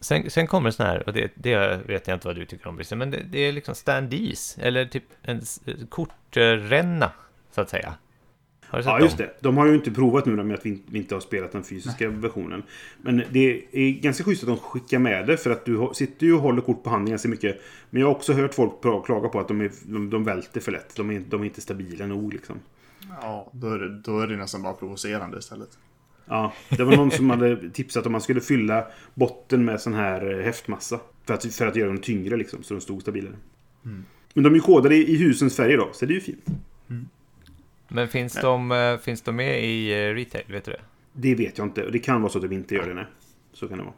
[0.00, 2.76] Sen, sen kommer sån här, och det, det vet jag inte vad du tycker om
[2.76, 7.12] Brisse, men det, det är liksom standees, eller typ en s- kortränna,
[7.50, 7.94] så att säga.
[8.70, 9.04] Har du sett Ja, dem?
[9.04, 9.30] just det.
[9.40, 12.08] De har ju inte provat nu med att vi, vi inte har spelat den fysiska
[12.08, 12.62] versionen.
[13.02, 16.34] Men det är ganska schysst att de skickar med det för att du sitter ju
[16.34, 17.60] och håller kort på handen ganska mycket.
[17.90, 18.72] Men jag har också hört folk
[19.04, 20.96] klaga på att de, är, de, de välter för lätt.
[20.96, 22.56] De är, de är inte stabila nog liksom.
[23.22, 25.78] Ja, då är, det, då är det nästan bara provocerande istället.
[26.26, 30.38] Ja, det var någon som hade tipsat om man skulle fylla botten med sån här
[30.38, 31.00] eh, häftmassa.
[31.24, 33.34] För att, för att göra dem tyngre liksom, så de stod stabilare.
[34.34, 36.44] Men de är ju kodade i, husens färger då, så det är ju fint.
[37.88, 40.80] Men finns de, eh, finns de med i eh, retail, vet du det?
[41.12, 41.84] Det vet jag inte.
[41.84, 43.04] Och det kan vara så att de inte gör det, nej.
[43.52, 43.94] Så kan det vara.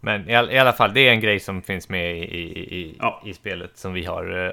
[0.00, 2.76] Men i, all, i alla fall, det är en grej som finns med i, i,
[2.80, 3.22] i, Ja.
[3.26, 4.46] i spelet som vi har.
[4.46, 4.52] eh,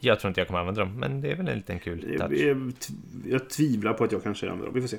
[0.00, 2.20] Jag tror inte jag kommer använda dem, men det är väl en liten kul Jag,
[2.30, 2.38] touch.
[2.40, 2.72] jag,
[3.28, 4.74] jag tvivlar på att jag kanske använder dem.
[4.74, 4.98] Vi får se.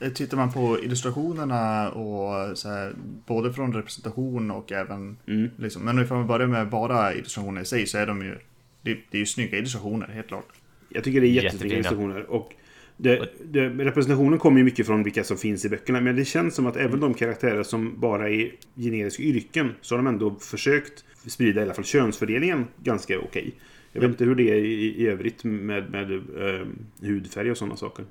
[0.14, 2.92] Tittar man på illustrationerna och så här,
[3.26, 5.50] både från representation och även Mm.
[5.56, 8.38] liksom, men ifall man börjar med bara illustrationer i sig så är de ju
[8.82, 10.48] det, det är ju snygga illustrationer, helt klart.
[10.90, 12.30] Jag tycker det är jättefina illustrationer.
[12.30, 12.54] Och
[12.96, 16.00] det, det, representationen kommer ju mycket från vilka som finns i böckerna.
[16.00, 19.98] Men det känns som att även de karaktärer som bara är generiska yrken så har
[20.02, 23.52] de ändå försökt sprida i alla fall könsfördelningen ganska okej.
[23.92, 26.66] Jag vet inte hur det är i, i övrigt med, med eh,
[27.00, 28.04] hudfärg och sådana saker.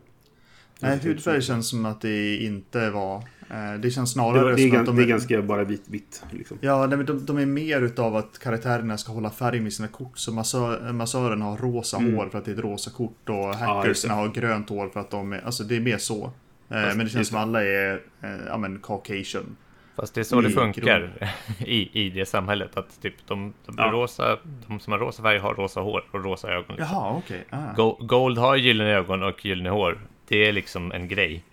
[0.80, 3.16] Nej, hudfärg känns som att det inte var...
[3.52, 5.84] Eh, det känns Det, snarare det, är, som att de det är ganska bara vitt.
[5.88, 6.58] vitt liksom.
[6.62, 9.88] Ja, nej, men de, de är mer utav att karaktärerna ska hålla färg med sina
[9.88, 10.18] kort.
[10.18, 12.16] Så massör, massören har rosa Mm.
[12.16, 14.20] hår för att det är ett rosa kort och hackersna det.
[14.22, 15.42] har grönt hår för att de är...
[15.46, 16.24] Alltså det är mer så.
[16.24, 16.32] Eh,
[16.70, 19.56] men det känns som alla är, eh, ja men, caucasian.
[19.96, 22.78] Fast det är så det funkar i, i det samhället.
[22.78, 23.84] Att typ de, de, Ja.
[23.92, 26.76] rosa, de som har rosa färg har rosa hår och rosa ögon.
[26.76, 26.96] Liksom.
[26.96, 27.46] Jaha, okej.
[27.50, 27.74] Ah.
[27.76, 30.00] Go- Gold har gyllene ögon och gyllene hår.
[30.30, 31.44] Det är liksom en grej.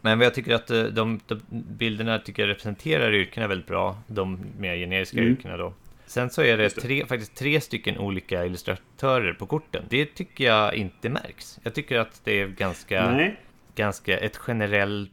[0.00, 3.98] Men jag tycker att eh, de, de bilderna tycker jag representerar yrkena väldigt bra.
[4.06, 5.32] De mer generiska Mm.
[5.32, 5.74] yrkena då.
[6.06, 6.70] Sen så är det.
[6.70, 9.84] tre, faktiskt tre stycken olika illustratörer på korten.
[9.88, 11.58] Det tycker jag inte märks.
[11.62, 13.36] Jag tycker att det är ganska, Nej.
[13.74, 15.08] ganska ett generell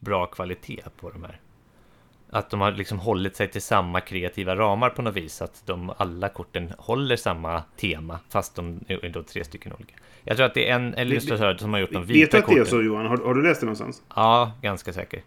[0.00, 1.40] bra kvalitet på de här.
[2.30, 5.42] Att de har liksom hållit sig till samma kreativa ramar på något vis.
[5.42, 8.18] Att de alla korten håller samma tema.
[8.28, 9.94] Fast de är då tre stycken olika.
[10.24, 12.46] Jag tror att det är en illustratör som har gjort de Vet du vita att
[12.46, 12.66] det är korten.
[12.66, 13.06] så Johan?
[13.06, 14.02] Har, har du läst det någonstans?
[14.16, 15.22] Ja, ganska säker.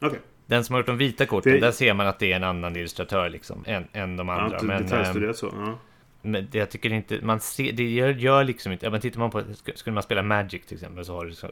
[0.00, 0.18] Okej.
[0.46, 2.44] Den som har gjort de vita korten, För- där ser man att det är en
[2.44, 3.64] annan illustratör liksom.
[3.66, 4.44] Än, än de andra.
[4.56, 5.54] inte Men, ehm, detaljstuderat så.
[5.58, 5.78] Ja.
[6.22, 9.30] Men jag tycker inte, man ser, det gör, gör liksom inte, ja, men tittar man
[9.30, 11.48] på, sk- skulle man spela Magic till exempel så har du så,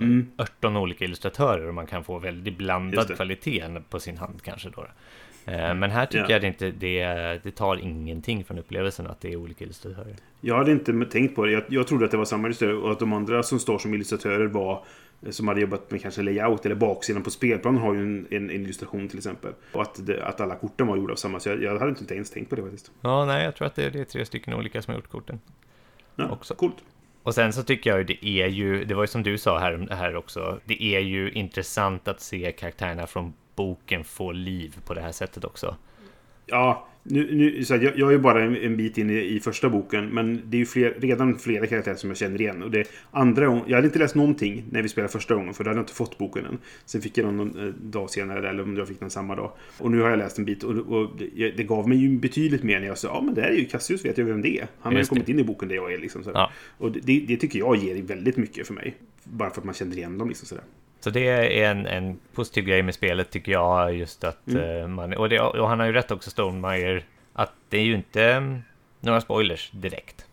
[0.00, 0.26] Mm.
[0.38, 4.86] 18 olika illustratörer och man kan få väldigt blandad kvalitet på sin hand kanske då.
[5.46, 6.30] Eh, Men här tycker Ja.
[6.30, 7.04] jag det inte, det,
[7.44, 10.16] det tar ingenting från upplevelsen att det är olika illustratörer.
[10.40, 11.52] Jag hade inte tänkt på det.
[11.52, 13.94] Jag, jag trodde att det var samma illustratör och att de andra som står som
[13.94, 14.84] illustratörer var
[15.22, 18.50] eh, som hade jobbat med kanske layout eller baksidan på spelplanen har ju en, en
[18.50, 19.52] illustration till exempel.
[19.72, 21.40] Och att, det, att alla korten var gjorda av samma.
[21.40, 22.90] Så jag, jag hade inte ens tänkt på det faktiskt.
[23.00, 25.40] Ja, nej, jag tror att det, det är tre stycken olika som har gjort korten.
[26.16, 26.54] Ja, Också.
[26.54, 26.76] Coolt.
[27.22, 29.58] Och sen så tycker jag ju det är ju, det var ju som du sa
[29.58, 34.94] här, här också, det är ju intressant att se karaktärerna från boken få liv på
[34.94, 35.76] det här sättet också.
[36.46, 39.18] Ja, Nu, nu, så här, jag, jag är ju bara en, en bit in i,
[39.18, 42.62] i första boken, men det är ju fler, redan flera karaktärer som jag känner igen.
[42.62, 45.64] Och det andra gången, jag hade inte läst någonting när vi spelade första gången, för
[45.64, 46.58] då hade jag inte fått boken än.
[46.84, 49.52] Sen fick jag den någon eh, dag senare, eller om jag fick den samma dag.
[49.78, 52.62] Och nu har jag läst en bit och, och det, det gav mig ju betydligt
[52.62, 54.58] mer när jag sa ja men det här är ju Cassius, vet jag vem det
[54.58, 54.66] är.
[54.80, 56.24] Han har ju kommit in i boken där jag är liksom.
[56.24, 56.38] Sådär.
[56.38, 56.50] Ja.
[56.78, 58.96] Och det, det tycker jag ger väldigt mycket för mig.
[59.24, 60.64] Bara för att man känner igen dem liksom sådär.
[61.04, 64.80] Så det är en, en positiv grej med spelet tycker jag, just att Mm.
[64.80, 65.12] eh, man...
[65.14, 68.62] Och, det, och han har ju rätt också, Stonemeyer, att det är ju inte mm,
[69.00, 70.24] några spoilers direkt.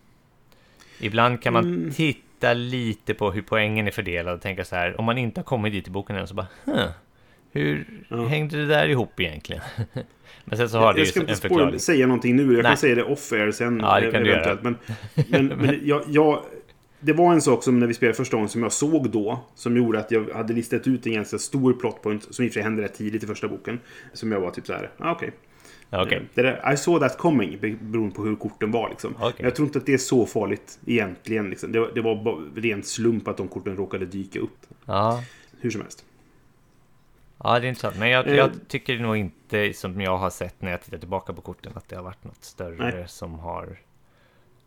[1.00, 1.90] Ibland kan man Mm.
[1.92, 5.44] titta lite på hur poängen är fördelad och tänka så här, om man inte har
[5.44, 6.86] kommit dit i boken än så bara, huh,
[7.52, 8.26] hur Ja.
[8.26, 9.62] hängde det där ihop egentligen?
[10.44, 11.66] Men sen så har det jag ju ska en inte förklaring.
[11.68, 12.42] spoil, säga någonting nu.
[12.42, 12.62] Jag Nej.
[12.62, 13.80] kan säga det off-air sen.
[13.80, 14.62] Ja, det kan du eventuellt.
[14.62, 14.76] Men,
[15.28, 16.42] men, men jag, jag,
[17.00, 19.40] det var en sak som när vi spelade första gången som jag såg då.
[19.54, 22.34] Som gjorde att jag hade listat ut en ganska stor plotpoint.
[22.34, 23.80] Som i och för sig hände rätt tidigt i första boken.
[24.12, 25.30] Som jag var typ så här, ah, okej.
[25.90, 26.16] Ja, okej.
[26.18, 28.88] Eh, Det där, I saw that coming, be- beroende på hur korten var.
[28.88, 29.14] Liksom.
[29.16, 29.32] Okej.
[29.36, 31.50] Men Jag tror inte att det är så farligt egentligen.
[31.50, 31.72] Liksom.
[31.72, 34.66] Det, var- det var bara rent slump att de korten råkade dyka upp.
[34.84, 35.22] Ja.
[35.60, 36.04] Hur som helst.
[37.44, 37.98] ja, det är intressant.
[37.98, 38.34] Men jag, Eh.
[38.34, 41.88] jag tycker nog inte, som jag har sett när jag tittar tillbaka på korten, att
[41.88, 43.04] det har varit något större Nej.
[43.08, 43.78] som har...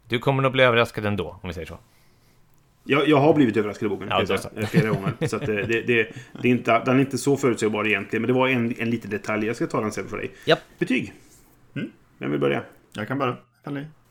[0.07, 1.77] Du kommer nog bli överraskad ändå, om vi säger så.
[2.83, 5.13] Jag, jag har blivit överraskad i boken Ja, säga, flera gånger.
[5.27, 5.99] Så att det, det, det,
[6.41, 8.21] är inte, den är inte så förutsägbar egentligen.
[8.21, 9.47] Men det var en, en liten detalj.
[9.47, 10.31] Jag ska ta den sen för dig.
[10.45, 10.59] Japp.
[10.79, 11.13] Betyg.
[11.75, 11.91] Mm.
[12.17, 12.63] Vem vill börja?
[12.93, 13.37] Jag kan börja.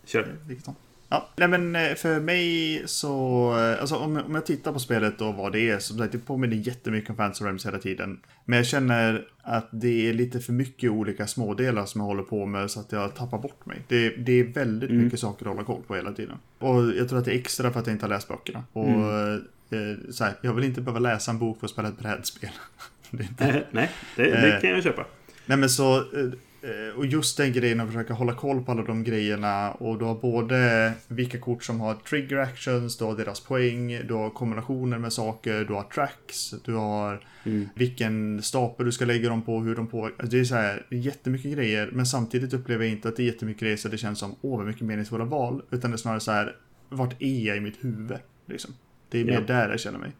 [0.05, 0.37] Kör.
[0.47, 0.75] vilket som.
[1.13, 5.21] Ja, nej men eh, för mig så, eh, alltså om, om jag tittar på spelet
[5.21, 8.21] och vad det är, som sagt, det påminner jättemycket om Fantasy Realms hela tiden.
[8.45, 12.47] Men jag känner att det är lite för mycket olika smådelar som jag håller på
[12.47, 13.79] med så att jag tappar bort mig.
[13.89, 16.37] Det, det är väldigt mycket saker att hålla koll på hela tiden.
[16.59, 18.65] Och jag tror att det är extra för att jag inte har läst böckerna.
[18.73, 21.99] Och eh, så här, jag vill inte behöva läsa en bok för att spela ett
[21.99, 22.51] brädspel.
[23.11, 25.07] det inte Nej, det, det kan jag köpa.
[25.47, 26.05] Nej men så,
[26.97, 30.15] och just den grejen att försöka hålla koll på alla de grejerna och du har
[30.15, 35.13] både vilka kort som har trigger actions, du har deras poäng, du har kombinationer med
[35.13, 37.69] saker, du har tracks, du har Mm.
[37.75, 40.27] vilken stapel du ska lägga dem på, hur de påverkar.
[40.27, 43.61] Det är så här jättemycket grejer, men samtidigt upplever jag inte att det är jättemycket
[43.61, 46.33] grejer så det känns som åh vad mycket meningsfulla val, utan det är snarare så
[46.33, 46.57] här
[46.89, 48.19] vart är jag i mitt huvud?
[48.47, 48.75] Liksom.
[49.09, 49.41] Det är mer Ja.
[49.41, 50.13] där jag känner mig.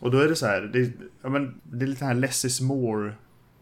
[0.00, 0.92] Och då är det så här, det,
[1.22, 3.12] ja, men, det är lite här less is more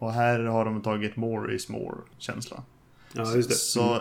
[0.03, 2.63] och här har de tagit more is more känsla.
[3.13, 3.55] Ja, just det.
[3.55, 4.01] Så,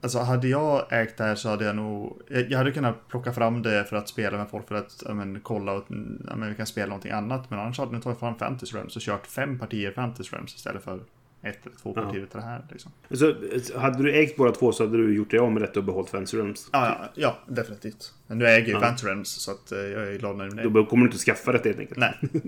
[0.00, 3.62] alltså hade jag ägt det här så hade jag nog, jag hade kunnat plocka fram
[3.62, 6.86] det för att spela med folk för att men, kolla och men, vi kan spela
[6.86, 7.50] någonting annat.
[7.50, 10.84] Men annars hade jag tagit fram Fantasy Realms och kört fem partier Fantasy Realms istället
[10.84, 11.00] för
[11.42, 12.02] ett eller två Ja.
[12.02, 12.64] partier utav det här.
[12.70, 12.92] Liksom.
[13.10, 13.34] Så,
[13.78, 16.10] hade du ägt båda två så hade du gjort dig av med detta och behållit
[16.10, 16.68] Fancy Rooms.
[16.72, 18.12] Ja, ja, ja, definitivt.
[18.26, 18.96] Men nu äger jag ju Ja.
[19.08, 21.68] Realms så att eh, jag är glad när det Då kommer du inte skaffa detta
[21.68, 21.98] helt enkelt.
[21.98, 22.14] Nej.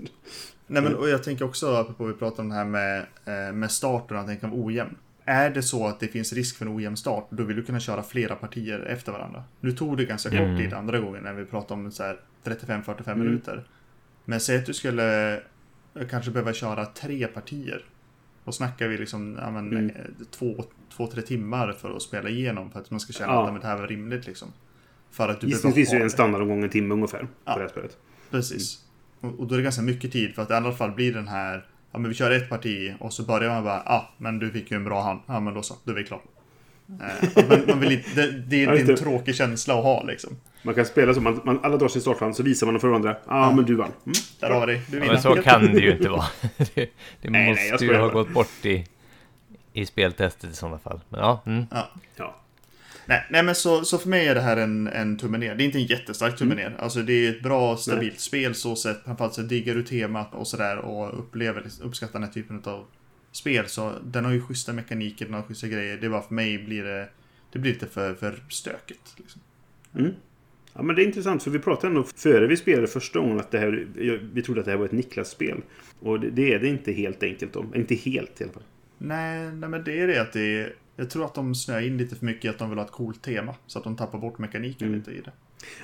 [0.67, 3.71] Nej men och jag tänker också, apropå vi pratar om det här med, eh, med
[3.71, 4.95] starten, att den kan vara ojämn.
[5.25, 7.79] Är det så att det finns risk för en ojämn start, då vill du kunna
[7.79, 9.43] köra flera partier efter varandra.
[9.59, 10.57] Nu tog det ganska kort Mm.
[10.57, 13.25] tid andra gången när vi pratade om så här 35-45 Mm.
[13.25, 13.63] minuter.
[14.25, 17.83] Men säg att du skulle eh, kanske behöva köra tre partier.
[18.45, 19.89] Då snackar vi liksom ja, men, Mm.
[19.89, 19.95] eh,
[20.31, 20.63] två,
[20.95, 23.47] två, tre timmar för att spela igenom för att man ska känna Ja.
[23.47, 24.47] att ja, det här var rimligt liksom.
[25.11, 27.55] För att du Gissningsvis är det en standardomgång en timme ungefär på Ja.
[27.55, 27.97] det här spelet.
[28.31, 28.79] Precis.
[29.21, 31.27] Och, och då är det ganska mycket tid för att i alla fall blir den
[31.27, 34.51] här Ja men vi kör ett parti och så börjar man bara ah men du
[34.51, 35.19] fick ju en bra hand.
[35.25, 36.21] Ja men då så, då är vi klara.
[36.89, 40.37] Eh, man, man vill inte, det, det är en tråkig känsla att ha liksom.
[40.63, 43.17] Man kan spela så, man, man, alla drar sin starthand så visar man för varandra.
[43.27, 43.91] Ja, men du vann.
[44.05, 44.13] Mm.
[44.39, 44.81] Där har vi det.
[44.87, 46.25] Du Ja, men så kan det ju inte vara.
[46.57, 48.85] det det Nej, nej, jag måste ju skojar ha gått bort i,
[49.73, 50.99] i speltestet i sådana fall.
[51.09, 51.65] Men ja, mm.
[51.71, 51.89] Ja.
[52.15, 52.35] Ja.
[53.05, 55.55] Nej, nej men så, så för mig är det här en, en tumme ner.
[55.55, 56.75] Det är inte en jättestark tumme ner.
[56.79, 59.03] Alltså det är ett bra stabilt spel så sett.
[59.03, 62.85] Framförallt så diggar du temat och sådär och upplever, uppskattar den här typen av
[63.35, 63.67] spel.
[63.67, 65.97] Så den har ju schyssta mekaniker, den har schyssta grejer.
[65.97, 67.09] Det är bara för mig blir det,
[67.51, 69.15] det blir lite för, för stökigt.
[69.17, 69.41] Liksom.
[69.95, 70.11] Mm.
[70.73, 73.51] Ja, men det är intressant för vi pratade ändå före vi spelade första gången att
[73.51, 73.87] det här,
[74.33, 75.61] vi trodde att det här var ett Niklas-spel.
[75.99, 77.65] Och det, det är det inte helt enkelt då.
[77.75, 78.63] Inte helt i alla fall.
[78.97, 81.97] Nej, nej men det är det att det är, Jag tror att de snöar in
[81.97, 83.55] lite för mycket att de vill ha ett coolt tema.
[83.67, 84.99] Så att de tappar bort mekaniken Mm.
[84.99, 85.31] lite i det.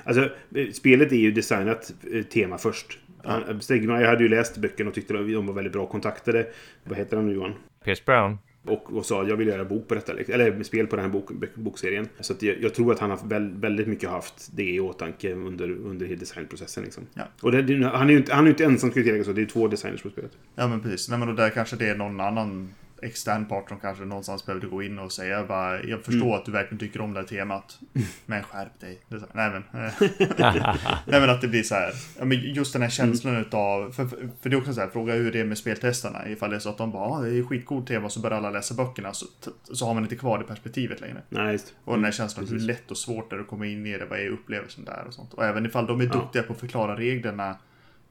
[0.04, 2.98] Alltså, eh, spelet är ju designat eh, tema först.
[3.24, 6.46] Han- Stegmaier hade ju läst böckerna och tyckte de var väldigt bra kontaktade.
[6.84, 7.54] Vad heter han nu Johan?
[7.84, 8.38] Pierce Brown.
[8.66, 10.34] Och, och sa jag vill göra bok på detta, liksom.
[10.34, 12.08] eller spel på den här bok, bok- bokserien.
[12.20, 15.32] Så att jag, jag tror att han har väl, väldigt mycket haft det i åtanke
[15.34, 16.84] under, under designprocessen.
[16.84, 17.06] Liksom.
[17.14, 17.22] Ja.
[17.40, 19.32] Och det, han är ju inte, han är ju inte ensam skulle jag tillägga så,
[19.32, 20.32] det är två designers på spelet.
[20.54, 21.08] Ja men precis.
[21.08, 24.66] Nej men då där kanske det är någon annan extern part som kanske någonstans behövde
[24.66, 26.32] gå in och säga bara, jag förstår Mm.
[26.38, 27.78] att du verkligen tycker om det här temat.
[28.26, 29.00] Men skärp dig.
[29.08, 29.84] Det är så, nej men.
[29.84, 29.92] eh,
[31.06, 31.92] nej men att det blir så här.
[32.18, 33.46] Ja, men just den här känslan Mm.
[33.46, 33.90] utav.
[33.92, 36.28] För, för det är också så här, fråga hur det är med speltestarna.
[36.28, 38.50] Ifall det är så att de bara, ah, det är skitcoolt tema så bör alla
[38.50, 39.12] läsa böckerna.
[39.12, 39.26] Så,
[39.72, 41.22] så har man inte kvar det perspektivet längre.
[41.28, 41.74] Nej, just.
[41.84, 44.06] Och den här känslan hur lätt och svårt det är att komma in i det.
[44.06, 45.34] Vad är upplevelsen där och sånt.
[45.34, 47.56] Och även ifall de är duktiga på att förklara reglerna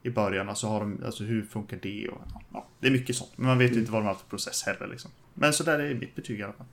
[0.02, 0.56] i början.
[0.56, 2.08] Så har de, alltså hur funkar det?
[2.08, 2.20] Och,
[2.52, 3.32] ja, det är mycket sånt.
[3.36, 5.10] Men man vet ju inte vad de har för process heller liksom.
[5.34, 6.66] Men så där är mitt betyg i alla fall.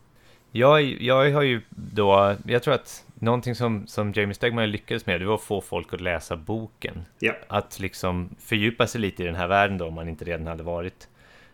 [0.51, 5.21] Jag, jag har ju då, jag tror att någonting som, som Jamie Stegman lyckades med,
[5.21, 7.05] det var att få folk att läsa boken.
[7.19, 7.33] Ja.
[7.47, 10.63] Att liksom fördjupa sig lite i den här världen då, om man inte redan hade
[10.63, 11.07] varit,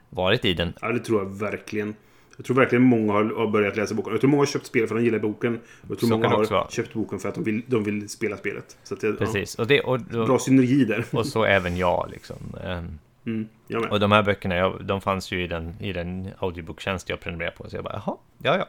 [0.09, 0.73] varit i den.
[0.81, 1.95] ja, det tror jag verkligen.
[2.37, 4.11] Jag tror verkligen många har, börjat läsa boken.
[4.11, 5.55] Jag tror många har köpt spel för att de gillar boken.
[5.55, 8.37] Och jag tror Så många har köpt boken för att de vill, de vill spela
[8.37, 8.77] spelet.
[8.83, 11.05] Så det, Precis, och, det, och, Ja, bra och, synergi där.
[11.11, 12.37] och så även jag liksom.
[12.63, 13.91] Ehm, Mm, jag.
[13.91, 17.57] Och de här böckerna, jag, de fanns ju i den, i den audiobooktjänst jag prenumererade
[17.57, 17.69] på.
[17.69, 18.67] Så jag bara, jaha, ja ja.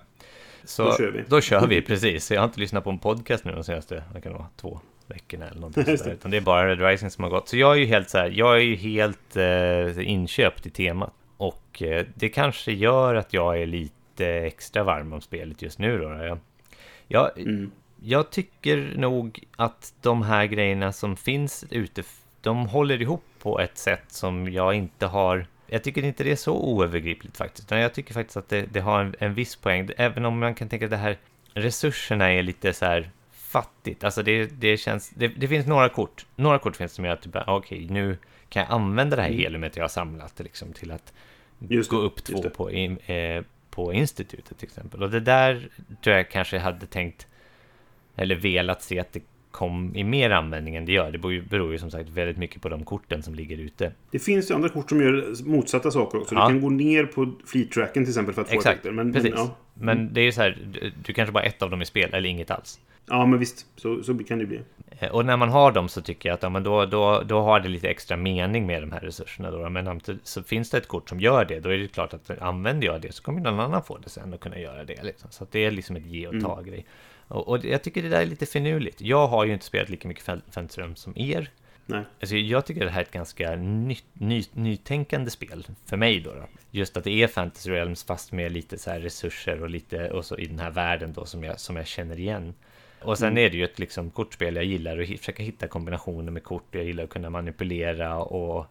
[0.64, 1.24] Så Då kör vi.
[1.28, 2.30] Då kör vi, precis.
[2.30, 4.80] Jag har inte lyssnat på en podcast nu de senaste, vad kan det vara, två
[5.06, 6.12] veckorna eller någonting sådär.
[6.12, 7.48] Utan det är bara Red Rising som har gått.
[7.48, 11.12] Så jag är ju helt så här, jag är ju helt eh, inköpt i temat.
[11.36, 15.98] Och eh, det kanske gör att jag är lite extra varm om spelet just nu
[15.98, 16.04] då.
[16.08, 16.38] Jag,
[17.08, 17.70] jag, Mm.
[18.00, 22.02] jag tycker nog att de här grejerna som finns ute,
[22.40, 25.46] de håller ihop på ett sätt som jag inte har...
[25.66, 27.68] Jag tycker inte det är så oövergripligt faktiskt.
[27.68, 29.90] utan Jag tycker faktiskt att det, det har en, en viss poäng.
[29.96, 31.18] Även om man kan tänka att det här
[31.54, 34.04] resurserna är lite så här fattigt.
[34.04, 35.10] Alltså det, det känns...
[35.10, 36.26] Det, det finns några kort.
[36.36, 38.18] Några kort finns som att typ, okej, nu
[38.48, 41.12] kan jag använda det här heliumet jag har samlat liksom, till att
[41.58, 45.02] Just gå upp två på, eh, på institutet till exempel.
[45.02, 45.68] Och det där
[46.02, 47.26] tror jag kanske hade tänkt
[48.16, 51.10] eller velat se att det kom i mer användning än det gör.
[51.12, 53.92] Det beror ju, beror ju som sagt väldigt mycket på de korten som ligger ute.
[54.10, 56.34] Det finns ju andra kort som gör motsatta saker också.
[56.34, 56.48] Ja.
[56.48, 58.90] Du kan gå ner på fleet-tracken till exempel för att få Exakt, effekter.
[58.90, 59.30] Men, precis.
[59.34, 59.56] Men, ja.
[59.74, 62.14] Men det är ju så här, du, du kanske bara ett av dem i spel
[62.14, 62.80] eller inget alls.
[63.06, 63.66] Ja, men visst.
[63.76, 64.60] Så, så kan det bli.
[64.98, 67.40] Eh, Och när man har dem så tycker jag att ja, men då, då, då
[67.40, 69.50] har det lite extra mening med de här resurserna.
[69.50, 69.68] Då.
[69.70, 72.30] Men samtidigt så finns det ett kort som gör det, då är det klart att
[72.40, 75.02] använder jag det så kommer någon annan få det sen och kunna göra det.
[75.02, 75.30] Liksom.
[75.30, 76.86] Så det är liksom ett ge och ta-grej.
[77.28, 79.00] Och, och jag tycker det där är lite finurligt.
[79.00, 81.50] Jag har ju inte spelat lika mycket Fan- Fantasy som er.
[81.86, 82.04] Nej.
[82.20, 86.30] Alltså jag tycker det här är ett ganska nytt, ny, nytänkande spel för mig då,
[86.34, 86.44] då.
[86.70, 90.38] Just att det är Fantasy Realms fast med lite så resurser och lite och så
[90.38, 92.54] i den här världen då som jag, som jag känner igen.
[93.06, 96.44] Och sen är det ju ett liksom kortspel jag gillar att försöka hitta kombinationer med
[96.44, 96.64] kort.
[96.70, 98.66] Jag gillar att kunna manipulera och,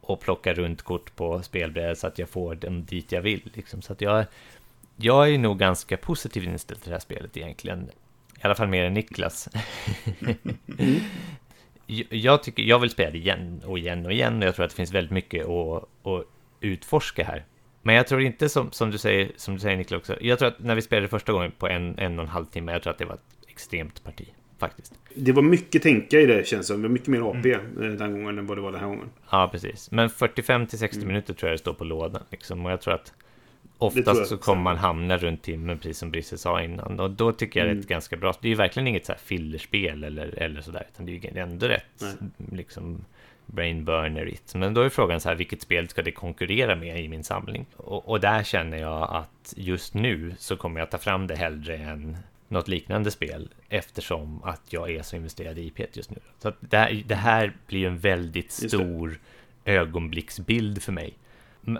[0.00, 3.50] och plocka runt kort på spelbrädet så att jag får dem dit jag vill.
[3.54, 3.82] Liksom.
[3.82, 4.24] Så att jag,
[4.96, 7.90] jag är nog ganska positiv inställd till det här spelet egentligen.
[8.38, 9.48] I alla fall mer än Niklas.
[11.86, 14.64] Jag- jag, tycker, jag vill spela det igen och igen och igen och jag tror
[14.64, 16.24] att det finns väldigt mycket att, att
[16.60, 17.44] utforska här.
[17.82, 20.48] Men jag tror inte som, som, du säger, som du säger Niklas också, jag tror
[20.48, 22.90] att när vi spelade första gången på en, en och en halv timme, jag tror
[22.92, 23.18] att det var
[23.56, 24.26] extremt parti
[24.58, 24.94] faktiskt.
[25.14, 26.82] Det var mycket tänka i det känns som.
[26.82, 29.10] Det var mycket mer AP eh, den gången än vad det var den här gången.
[29.30, 29.90] Ja, precis.
[29.90, 32.22] Men 45 till 60 minuter tror jag det står på lådan.
[32.30, 32.66] Liksom.
[32.66, 33.12] Och jag tror att
[33.78, 34.26] oftast jag.
[34.26, 37.00] så kommer man hamna runt timmen, precis som Brisse sa innan.
[37.00, 38.34] Och då tycker jag det är ett ganska bra...
[38.40, 41.40] Det är ju verkligen inget så här fillerspel eller, eller sådär, utan det är ju
[41.40, 42.12] ändå rätt Nej.
[42.52, 43.04] liksom
[43.46, 44.54] brainburnerigt.
[44.54, 47.66] Men då är frågan så här, vilket spel ska det konkurrera med i min samling?
[47.76, 51.76] Och, och där känner jag att just nu så kommer jag ta fram det hellre
[51.76, 52.16] än
[52.48, 56.18] något liknande spel eftersom att jag är så investerad i IP just nu.
[56.38, 59.18] Så att det, här, det här blir en väldigt stor
[59.64, 61.18] ögonblicksbild för mig.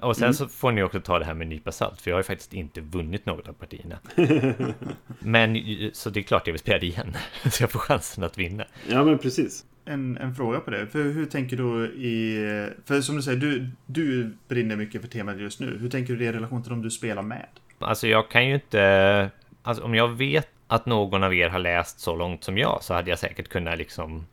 [0.02, 0.34] Och sen Mm.
[0.34, 2.24] så får ni också ta det här med en nypa salt, för jag har ju
[2.26, 3.98] faktiskt inte vunnit något av partierna.
[5.18, 5.56] Men
[5.92, 7.16] så det är klart jag vill spela det igen,
[7.50, 8.64] så jag får chansen att vinna.
[8.88, 9.64] Ja, men precis.
[9.84, 10.86] En, en fråga på det.
[10.86, 12.38] För hur tänker du i...
[12.84, 15.78] För som du säger, du, du brinner mycket för temat just nu.
[15.80, 17.46] Hur tänker du det i relation till de du spelar med?
[17.78, 19.30] Alltså jag kan ju inte...
[19.62, 22.94] Alltså om jag vet att någon av er har läst så långt som jag så
[22.94, 24.26] hade jag säkert kunnat liksom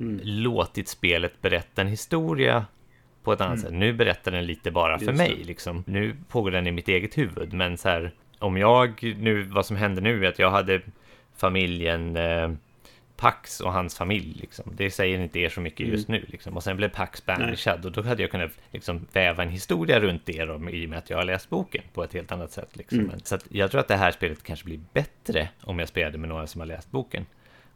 [0.00, 0.20] Mm.
[0.22, 2.66] låtit spelet berätta en historia
[3.22, 3.72] på ett annat sätt.
[3.72, 5.84] Nu berättar den lite bara för Just mig liksom.
[5.86, 9.76] Nu pågår den i mitt eget huvud, men så här om jag nu, vad som
[9.76, 10.80] hände nu är att jag hade
[11.36, 12.50] familjen eh,
[13.16, 14.72] Pax och hans familj liksom.
[14.76, 16.56] Det säger inte er så mycket just nu liksom.
[16.56, 20.26] Och sen blev Pax banishad och då hade jag kunnat liksom väva en historia runt
[20.26, 20.42] det i
[20.86, 22.98] och med att jag har läst boken på ett helt annat sätt liksom.
[23.00, 23.20] Mm.
[23.24, 26.46] Så jag tror att det här spelet kanske blir bättre om jag spelade med några
[26.46, 27.26] som har läst boken.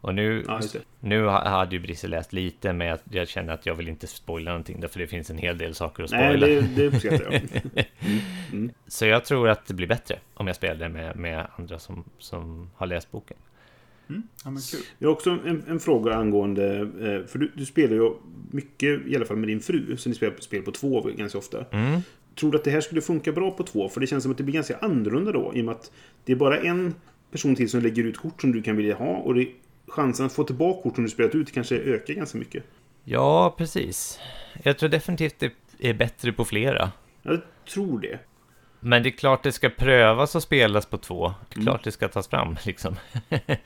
[0.01, 0.79] Och nu, Ja, det.
[0.99, 4.07] nu ha- hade ju Brisse läst lite, men jag, jag känner att jag vill inte
[4.07, 6.47] spoila någonting, därför det finns en hel del saker att Nej, spoila.
[6.47, 7.41] det, det uppskattar jag.
[8.87, 12.03] Så jag tror att det blir bättre om jag spelar det med, med andra som,
[12.17, 13.37] som har läst boken.
[14.09, 14.23] Mm?
[14.45, 14.51] Ja.
[14.97, 16.77] Jag har också en, en fråga angående...
[16.79, 18.13] eh, För du, du spelar ju
[18.51, 21.65] mycket, i alla fall med din fru, så ni spelar spel på två ganska ofta.
[21.71, 22.01] Mm.
[22.39, 23.89] tror du att det här skulle funka bra på två?
[23.89, 25.51] För det känns som att det blir ganska annorlunda då.
[25.55, 25.91] I och med att
[26.25, 26.95] det är bara en
[27.31, 29.17] person till som lägger ut kort som du kan vilja ha.
[29.17, 29.47] Och det,
[29.87, 32.63] chansen att få tillbaka kort som du spelat ut kanske ökar ganska mycket.
[33.03, 34.19] Ja, precis.
[34.63, 36.91] Jag tror definitivt det är bättre på flera.
[37.21, 37.41] Jag
[37.73, 38.19] tror det.
[38.79, 41.33] Men det är klart det ska prövas och spelas på två.
[41.49, 42.95] Det är klart det ska tas fram liksom.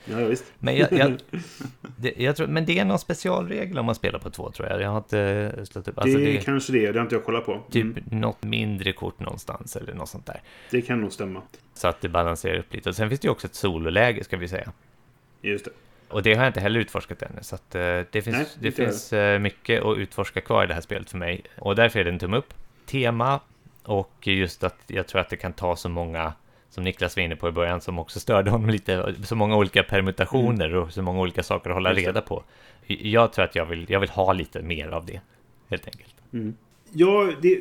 [0.04, 0.44] Ja, visst.
[0.58, 1.16] Men jag, jag,
[1.96, 4.80] det, jag tror, men det är någon specialregel om man spelar på två tror jag.
[4.80, 5.98] Jag har inte slått upp.
[5.98, 7.62] Alltså, det, det är kanske det, det har inte jag kollat på.
[7.70, 10.40] typ Mm, något mindre kort någonstans eller något sånt där.
[10.70, 11.42] det kan nog stämma.
[11.74, 12.88] Så att det balanserar upp lite.
[12.88, 14.72] Och sen finns det ju också ett sololäge ska vi säga.
[15.42, 15.70] Just det.
[16.08, 17.38] Och det har jag inte heller utforskat ännu.
[17.42, 20.74] Så att, eh, det finns, Nej, det finns eh, mycket att utforska kvar i det
[20.74, 21.42] här spelet för mig.
[21.58, 22.54] Och därför är det en tumme upp.
[22.86, 23.40] Tema
[23.84, 26.32] och just att jag tror att det kan ta så många,
[26.70, 29.82] som Niklas var inne på i början, som också störde honom lite, så många olika
[29.82, 32.44] permutationer och så många olika saker att hålla reda på.
[32.86, 35.20] Jag tror att jag vill, jag vill ha lite mer av det,
[35.68, 36.14] helt enkelt.
[36.96, 37.58] Ja, det,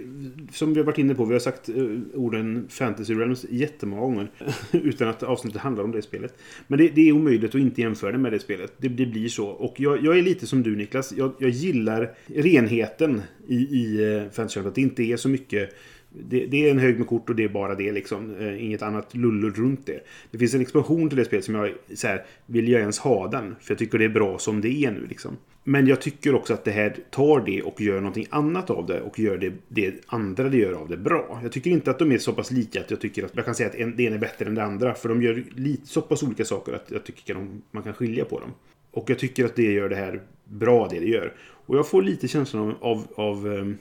[0.51, 1.75] som vi har varit inne på, vi har sagt eh,
[2.13, 4.31] orden Fantasy Realms jättemånga gånger.
[4.71, 6.37] utan att avsnittet handlar om det spelet.
[6.67, 8.73] Men det, det är omöjligt att inte jämföra det med det spelet.
[8.77, 9.47] Det, det blir så.
[9.47, 11.13] Och jag, jag är lite som du Niklas.
[11.17, 14.67] Jag, jag gillar renheten i, i eh, Fantasy Realms.
[14.67, 15.75] Att det inte är så mycket
[16.13, 18.35] det, det är en hög med kort och det är bara det liksom.
[18.39, 19.99] Eh, inget annat lullul runt det.
[20.31, 23.27] Det finns en expansion till det spelet som jag så här, vill jag ens ha
[23.27, 23.55] den?
[23.59, 25.37] För jag tycker det är bra som det är nu liksom.
[25.63, 29.01] Men jag tycker också att det här tar det och gör någonting annat av det
[29.01, 31.39] och gör det, det andra det gör av det bra.
[31.43, 33.55] Jag tycker inte att de är så pass lika att jag tycker att jag kan
[33.55, 34.93] säga att en, det ena är bättre än det andra.
[34.93, 38.25] För de gör lite, så pass olika saker att jag tycker att man kan skilja
[38.25, 38.51] på dem.
[38.91, 41.33] Och jag tycker att det gör det här bra det det gör.
[41.39, 43.77] Och jag får lite känslan av, av, av ehm,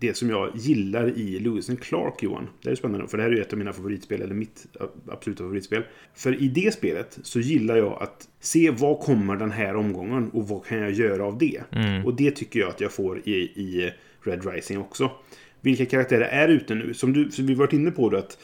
[0.00, 2.48] det som jag gillar i Lewis and Clark, Johan.
[2.62, 4.66] Det är spännande, för det här är ju ett av mina favoritspel, eller mitt
[5.08, 5.82] absoluta favoritspel.
[6.14, 10.48] För i det spelet så gillar jag att se vad kommer den här omgången och
[10.48, 11.60] vad kan jag göra av det.
[12.04, 13.92] Och det tycker jag att jag får i, i
[14.22, 15.10] Red Rising också.
[15.60, 16.94] Vilka karaktärer är ute nu?
[16.94, 18.38] Som, du, som vi varit inne på då att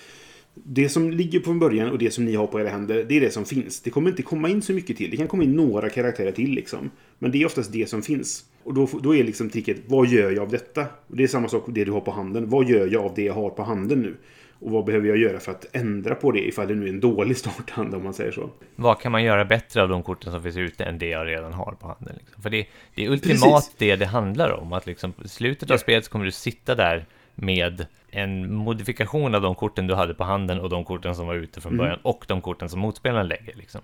[0.65, 3.21] det som ligger på början och det som ni har på era händer, det är
[3.21, 3.81] det som finns.
[3.81, 5.11] Det kommer inte komma in så mycket till.
[5.11, 6.91] Det kan komma in några karaktärer till liksom.
[7.19, 8.45] Men det är oftast det som finns.
[8.63, 10.87] Och då, då är liksom tricket, vad gör jag av detta?
[11.07, 12.49] Och det är samma sak det du har på handen.
[12.49, 14.17] Vad gör jag av det jag har på handen nu?
[14.59, 17.01] Och vad behöver jag göra för att ändra på det ifall det nu är en
[17.01, 18.51] dålig starthand om man säger så.
[18.77, 21.53] Vad kan man göra bättre av de korten som finns ute än det jag redan
[21.53, 22.17] har på handen?
[22.19, 22.43] Liksom?
[22.43, 23.75] För det, det är ultimat Precis.
[23.79, 24.73] det det handlar om.
[24.73, 29.43] Att liksom, i slutet av spelet så kommer du sitta där med en modifikation av
[29.43, 32.24] de korten du hade på handen och de korten som var ute från början och
[32.28, 33.55] de korten som motspelaren lägger.
[33.55, 33.80] Liksom.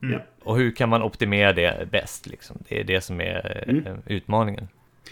[0.00, 0.18] Ja.
[0.42, 2.26] Och hur kan man optimera det bäst?
[2.26, 2.56] Liksom?
[2.68, 4.68] Det är det som är eh, utmaningen.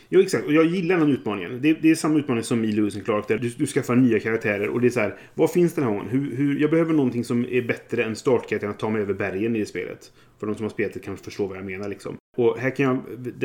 [0.09, 0.47] Jo, exakt.
[0.47, 1.63] Och jag gillar den utmaningen.
[1.63, 3.29] Det, det är samma utmaning som i Lewis and Clark.
[3.29, 4.69] Där du, du skaffar nya karaktärer.
[4.69, 6.09] Och det är så här, vad finns den här gången?
[6.09, 9.57] Hur, hur, jag behöver någonting som är bättre än startkaraktären att ta mig över bergen
[9.57, 10.13] i det spelet.
[10.41, 12.17] För de som har spelat det kan förstå vad jag menar liksom.
[12.37, 12.99] Och här kan jag...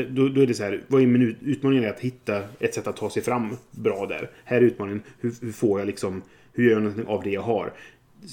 [0.09, 1.51] Då, då är det så här, vad är min utmaning?
[1.51, 4.29] utmaningen är att hitta ett sätt att ta sig fram bra där.
[4.43, 6.21] Här är utmaningen, hur, hur får jag liksom...
[6.53, 7.73] Hur gör jag någonting av det jag har?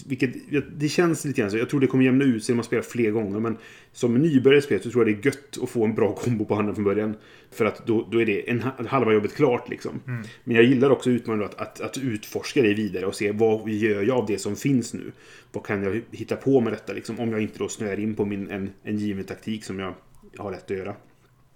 [0.07, 0.35] Vilket,
[0.79, 1.59] det känns lite grann så.
[1.59, 3.41] Jag tror det kommer jämna ut sig om man spelar fler gånger.
[3.41, 3.57] Men
[3.93, 6.45] som nybörjare i spelet så tror jag det är gött att få en bra kombo
[6.45, 7.15] på handen från början.
[7.51, 10.01] För att då, då är det en ha- halva jobbet klart liksom.
[10.45, 14.03] Men jag gillar också utmaningen att, att, att utforska det vidare och se vad gör
[14.03, 15.13] jag av det som finns nu.
[15.53, 17.21] Vad kan jag hitta på med detta liksom.
[17.21, 19.95] Om jag inte då snöar in på min, en, en given taktik som jag
[20.37, 20.95] har rätt att göra.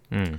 [0.08, 0.38] Mm.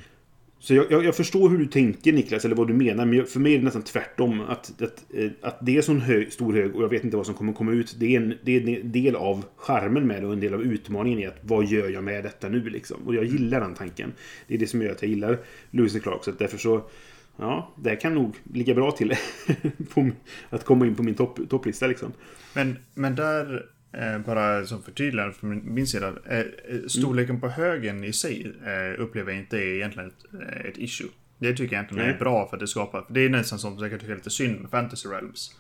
[0.60, 3.06] Så jag, jag, jag förstår hur du tänker Niklas, eller vad du menar.
[3.06, 4.42] Men för mig är det nästan tvärtom.
[4.42, 7.26] Att, att, eh, att det är så hög, stor hög och jag vet inte vad
[7.26, 7.96] som kommer komma ut.
[8.00, 10.62] Det är, en, det är en del av charmen med det och en del av
[10.62, 12.98] utmaningen i att vad gör jag med detta nu liksom.
[13.06, 14.14] Och jag gillar den tanken.
[14.48, 15.40] Det är det som gör att jag gillar
[15.72, 16.24] Lewis and Clark.
[16.24, 16.82] Så därför så...
[17.40, 19.14] Ja, det här kan nog ligga bra till
[20.50, 22.12] att komma in på min topp, topplista liksom.
[22.54, 23.66] Men, men där,
[24.26, 26.14] bara som förtydligande från min, sida.
[26.30, 26.46] Eh, eh,
[26.88, 31.08] storleken på högen i sig eh, upplever jag inte är egentligen ett, eh, ett issue.
[31.40, 32.16] Det tycker jag egentligen Nej.
[32.16, 33.02] är bra för att det skapar.
[33.02, 35.56] För det är nästan som jag kan tycka är lite synd med Fantasy Realms.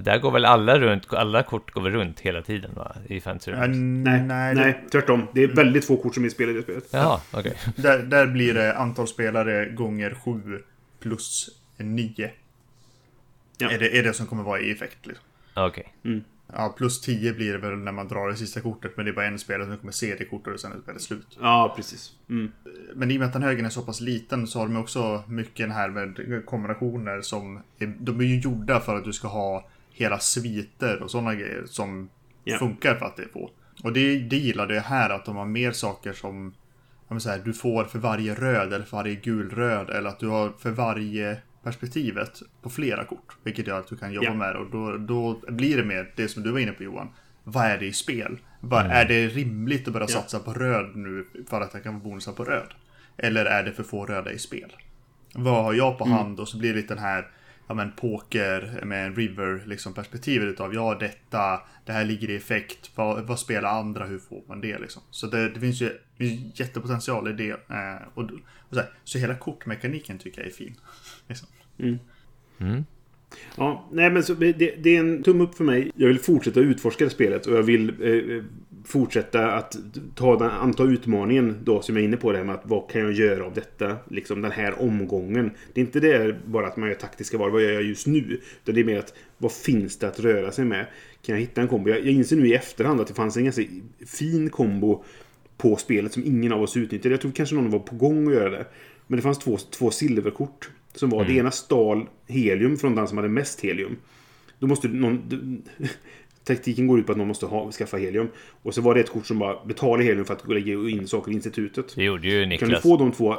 [0.00, 2.96] Där går väl alla runt, alla kort går väl runt hela tiden va?
[3.06, 3.76] I Fantasy Ja, Realms?
[3.78, 5.26] Nej, nej, nej, det- tvärtom.
[5.34, 6.88] Det är väldigt få kort som är spelade i det spelet.
[6.90, 7.56] Jaha, okej.
[7.76, 10.62] Där, där blir det antal spelare gånger 7
[11.00, 12.30] plus 9.
[13.58, 13.70] Ja.
[13.70, 15.06] Är, det, är det som kommer vara i effekt.
[15.06, 15.24] Liksom.
[15.54, 15.94] Okej.
[16.52, 18.96] Ja, plus 10 blir det väl när man drar det sista kortet.
[18.96, 21.02] Men det är bara en spelare som kommer se det kortet och sen är spelet
[21.02, 21.38] slut.
[21.40, 22.12] Ja, precis.
[22.30, 22.52] Mm.
[22.94, 25.22] Men i och med att den högen är så pass liten så har de också
[25.28, 27.60] mycket här med kombinationer som...
[27.78, 31.64] Är, de är ju gjorda för att du ska ha hela sviter och sådana grejer
[31.66, 32.08] som
[32.48, 32.58] Ja.
[32.58, 33.50] funkar för att det är få.
[33.82, 36.54] Och det, det gillade jag här, att de har mer saker som...
[37.18, 40.52] Så här, du får för varje röd eller för varje gul-röd eller att du har
[40.58, 41.36] för varje
[41.70, 43.36] perspektivet på flera kort.
[43.42, 44.34] Vilket gör att du kan jobba Ja.
[44.34, 47.08] med det och då, då blir det mer det som du var inne på Johan.
[47.44, 48.38] Vad är det i spel?
[48.60, 50.14] Vad, Är det rimligt att börja Ja.
[50.14, 52.74] satsa på röd nu för att jag kan få bonusar på röd?
[53.16, 54.72] Eller är det för få röda i spel?
[55.34, 56.40] Vad har jag på hand?
[56.40, 57.28] Och så blir det lite den här
[57.68, 62.36] ja, men poker med en river liksom perspektivet utav ja detta, det här ligger i
[62.36, 65.02] effekt, vad, vad spelar andra, hur får man det liksom.
[65.10, 65.98] Så det, det finns ju
[66.54, 67.50] jättepotential i det.
[67.50, 68.22] Eh, och,
[68.68, 70.74] och så, här, så hela kortmekaniken tycker jag är fin.
[71.28, 71.48] liksom.
[71.78, 72.84] Mm.
[73.56, 75.92] Ja, nej men så, det, det är en tumme upp för mig.
[75.94, 78.44] Jag vill fortsätta utforska det spelet och jag vill eh,
[78.84, 79.76] fortsätta att
[80.14, 82.90] ta den, anta utmaningen då som jag är inne på det här med att vad
[82.90, 83.96] kan jag göra av detta?
[84.10, 85.50] Liksom den här omgången.
[85.72, 88.40] Det är inte det bara att man gör taktiska val, vad gör jag just nu?
[88.62, 90.86] Utan det är mer att vad finns det att röra sig med?
[91.22, 91.90] Kan jag hitta en kombo?
[91.90, 93.62] Jag, jag inser nu i efterhand att det fanns en ganska
[94.06, 95.04] fin kombo
[95.56, 97.12] på spelet som ingen av oss utnyttjade.
[97.12, 98.66] Jag tror kanske någon var på gång att göra det.
[99.06, 100.70] Men det fanns två, två silverkort.
[100.96, 103.96] Som var, det ena stal helium från den som hade mest helium.
[104.58, 105.62] Då måste någon...
[106.44, 108.28] Taktiken går ut på att någon måste ha, skaffa helium.
[108.62, 111.30] Och så var det ett kort som bara betalar helium för att lägga in saker
[111.30, 111.92] i institutet.
[111.96, 112.70] Det gjorde ju Kan Niklas.
[112.70, 113.36] du få de två...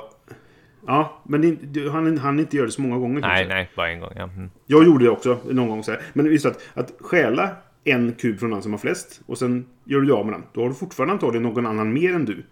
[0.88, 3.22] Ja, men det, han han inte göra det så många gånger.
[3.22, 3.54] Nej, kanske.
[3.54, 4.12] nej, bara en gång.
[4.16, 4.24] Ja.
[4.24, 4.50] Mm.
[4.66, 6.02] Jag gjorde det också någon gång så här.
[6.14, 10.02] Men just att, att stjäla en kub från den som har flest och sen gör
[10.02, 10.44] du av med den.
[10.54, 12.44] Då har du fortfarande antagligen någon annan mer än du.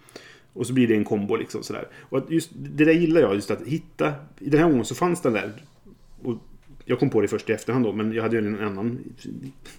[0.56, 1.88] Och så blir det en kombo liksom sådär.
[2.02, 4.14] Och att just det där gillar jag, just att hitta.
[4.40, 5.52] I den här gången så fanns den där.
[6.24, 6.38] Och
[6.86, 9.00] jag kom på det först i efterhand då, men jag hade ju en annan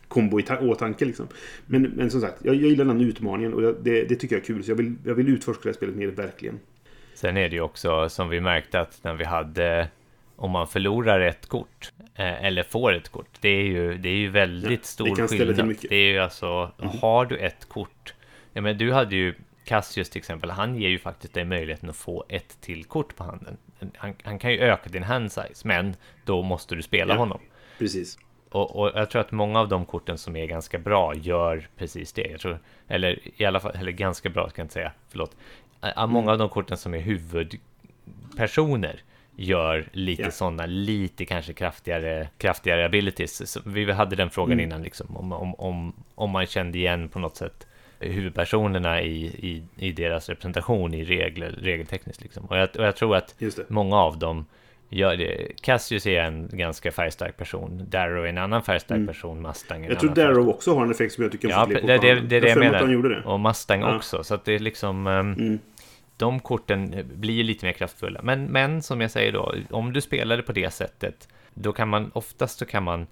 [0.08, 1.26] kombo i ta- åtanke liksom.
[1.66, 4.42] Men, men som sagt, jag, jag gillar den utmaningen och jag- det, det tycker jag
[4.42, 4.64] är kul.
[4.64, 6.58] Så jag vill, jag vill utforska det här spelet mer, verkligen.
[7.14, 9.88] Sen är det ju också som vi märkte att när vi hade
[10.36, 13.28] om man förlorar ett kort eh, eller får ett kort.
[13.40, 15.66] Det är ju, det är ju väldigt Ja, det stor till skillnad.
[15.66, 15.84] mycket.
[15.84, 15.88] Mm.
[15.90, 16.70] Det är ju alltså,
[17.00, 18.14] har du ett kort.
[18.52, 19.34] Ja, men du hade ju
[19.66, 20.50] Cassius till exempel.
[20.50, 23.56] Han ger ju faktiskt dig möjligheten att få ett till kort på handen.
[23.96, 27.18] Han, han kan ju öka din hand size, men då måste du spela Ja.
[27.18, 27.40] honom.
[27.78, 28.18] Precis.
[28.50, 32.12] Och, och jag tror att många av de korten som är ganska bra gör precis
[32.12, 32.26] det.
[32.30, 32.58] Jag tror,
[32.88, 35.36] eller i alla fall, eller ganska bra ska jag inte säga, förlåt.
[36.08, 39.00] Många av de korten som är huvudpersoner
[39.36, 40.30] gör lite Ja.
[40.30, 43.52] sådana, lite kanske kraftigare, kraftigare abilities.
[43.52, 44.64] Så vi hade den frågan Mm.
[44.64, 47.66] innan, liksom, om, om, om, om man kände igen på något sätt
[48.01, 52.22] huvudpersonerna i, i, i deras representation i regler, regeltekniskt.
[52.22, 52.44] Liksom.
[52.44, 53.34] Och, jag, och jag tror att
[53.68, 54.47] många av dem
[54.88, 55.49] gör det.
[55.62, 57.86] Cassius är en ganska färgstark person.
[57.88, 59.42] Darrow är en annan färgstark person.
[59.42, 59.90] Mustang är en Mm.
[59.92, 62.20] Jag tror färgstark- Darrow också har en effekt som jag tycker Ja, det, det, det,
[62.20, 63.09] det är det jag menar.
[63.09, 63.22] det.
[63.22, 63.97] Och Mustang Ja.
[63.97, 64.24] också.
[64.24, 65.07] Så att det är liksom...
[65.07, 65.59] ehm, Mm.
[66.18, 68.20] De korten blir lite mer kraftfulla.
[68.22, 71.88] Men, men som jag säger då, om du spelar det på det sättet, då kan
[71.88, 73.07] man oftast så kan man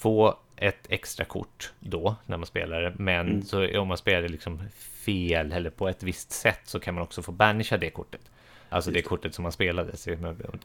[0.00, 2.92] få ett extra kort då när man spelar det.
[2.96, 3.42] Men Mm.
[3.42, 4.62] så om man spelar liksom
[5.04, 8.20] fel eller på ett visst sätt så kan man också få banisha det kortet.
[8.68, 9.92] Alltså det kortet som man spelade,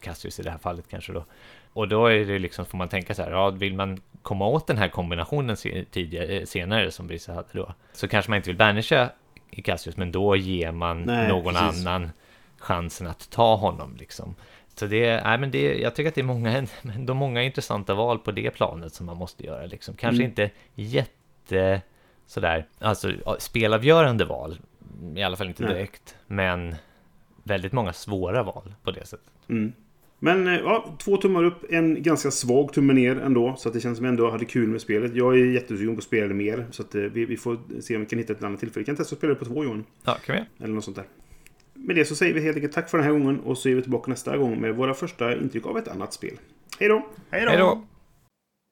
[0.00, 1.24] Cassius i det här fallet kanske då.
[1.72, 4.66] Och då är det liksom, får man tänka så här, ja, vill man komma åt
[4.66, 5.56] den här kombinationen
[5.90, 9.10] tidigare, senare som Brisa hade då, så kanske man inte vill banisha
[9.64, 11.86] Cassius, men då ger man Nej, någon precis.
[11.86, 12.10] annan
[12.58, 14.34] chansen att ta honom liksom.
[14.78, 16.66] Så det nej, men det, jag tycker att det är många,
[16.98, 19.94] de många intressanta val på det planet som man måste göra liksom.
[19.94, 20.30] Kanske Mm.
[20.30, 21.82] inte jätte
[22.26, 24.58] sådär, alltså spelavgörande val,
[25.16, 25.72] i alla fall inte Nej.
[25.74, 26.74] direkt, men
[27.42, 29.30] väldigt många svåra val på det sättet.
[29.48, 29.72] Mm.
[30.18, 33.54] Men eh, ja, två tummar upp, en ganska svag tumme ner ändå.
[33.58, 35.14] Så att det känns som jag ändå hade kul med spelet.
[35.14, 36.66] Jag är jättesugen på att spela det mer.
[36.70, 38.80] Så att eh, vi, vi får se om vi kan hitta ett annat tillfälle.
[38.80, 39.84] Vi kan testa att spela det på två Johan.
[40.04, 40.64] Ja, kan vi?
[40.64, 41.04] Eller något sånt där.
[41.78, 43.40] Med det så säger vi helt enkelt tack för den här gången.
[43.40, 46.38] Och så är vi tillbaka nästa gång med våra första intryck av ett annat spel.
[46.78, 47.06] Hej då!
[47.30, 47.84] Hej då!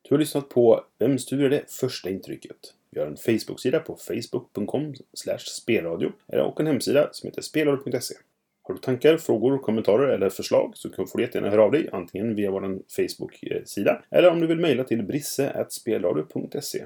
[0.09, 2.57] Du har lyssnat på Vem studerar det första intrycket?
[2.91, 4.95] Vi har en Facebook-sida på facebook.com
[5.39, 8.15] spelradio och en hemsida som heter spelradio.se.
[8.63, 12.35] Har du tankar, frågor, kommentarer eller förslag så får du jättegärna höra av dig antingen
[12.35, 16.85] via vår Facebook-sida eller om du vill mejla till brisse.spelradio.se.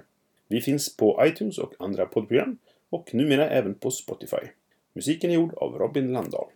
[0.49, 2.59] Vi finns på iTunes och andra poddprogram
[2.91, 4.47] och numera även på Spotify.
[5.01, 6.51] Musiken är gjord av Robin Landahl.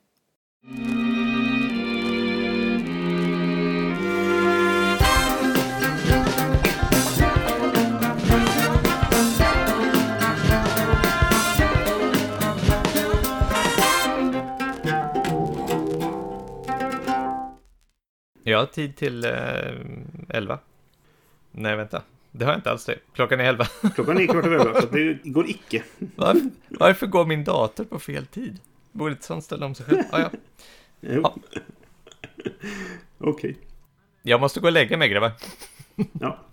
[18.42, 19.30] Jag har tid till eh,
[20.28, 20.58] 11.
[21.52, 22.02] Nej, vänta.
[22.36, 22.98] Det har jag inte alls det.
[23.12, 23.64] Klockan är 11.
[23.94, 25.82] Klockan är kvart över elva, så det går icke.
[26.16, 28.58] Varför, varför går min dator på fel tid?
[28.92, 30.02] Borde inte sånt ställa om sig själv?
[30.10, 30.30] Ah, ja.
[31.00, 31.34] Ja.
[33.18, 33.56] Okej.
[34.22, 35.32] Jag måste gå och lägga mig grabbar.
[36.20, 36.44] Ja.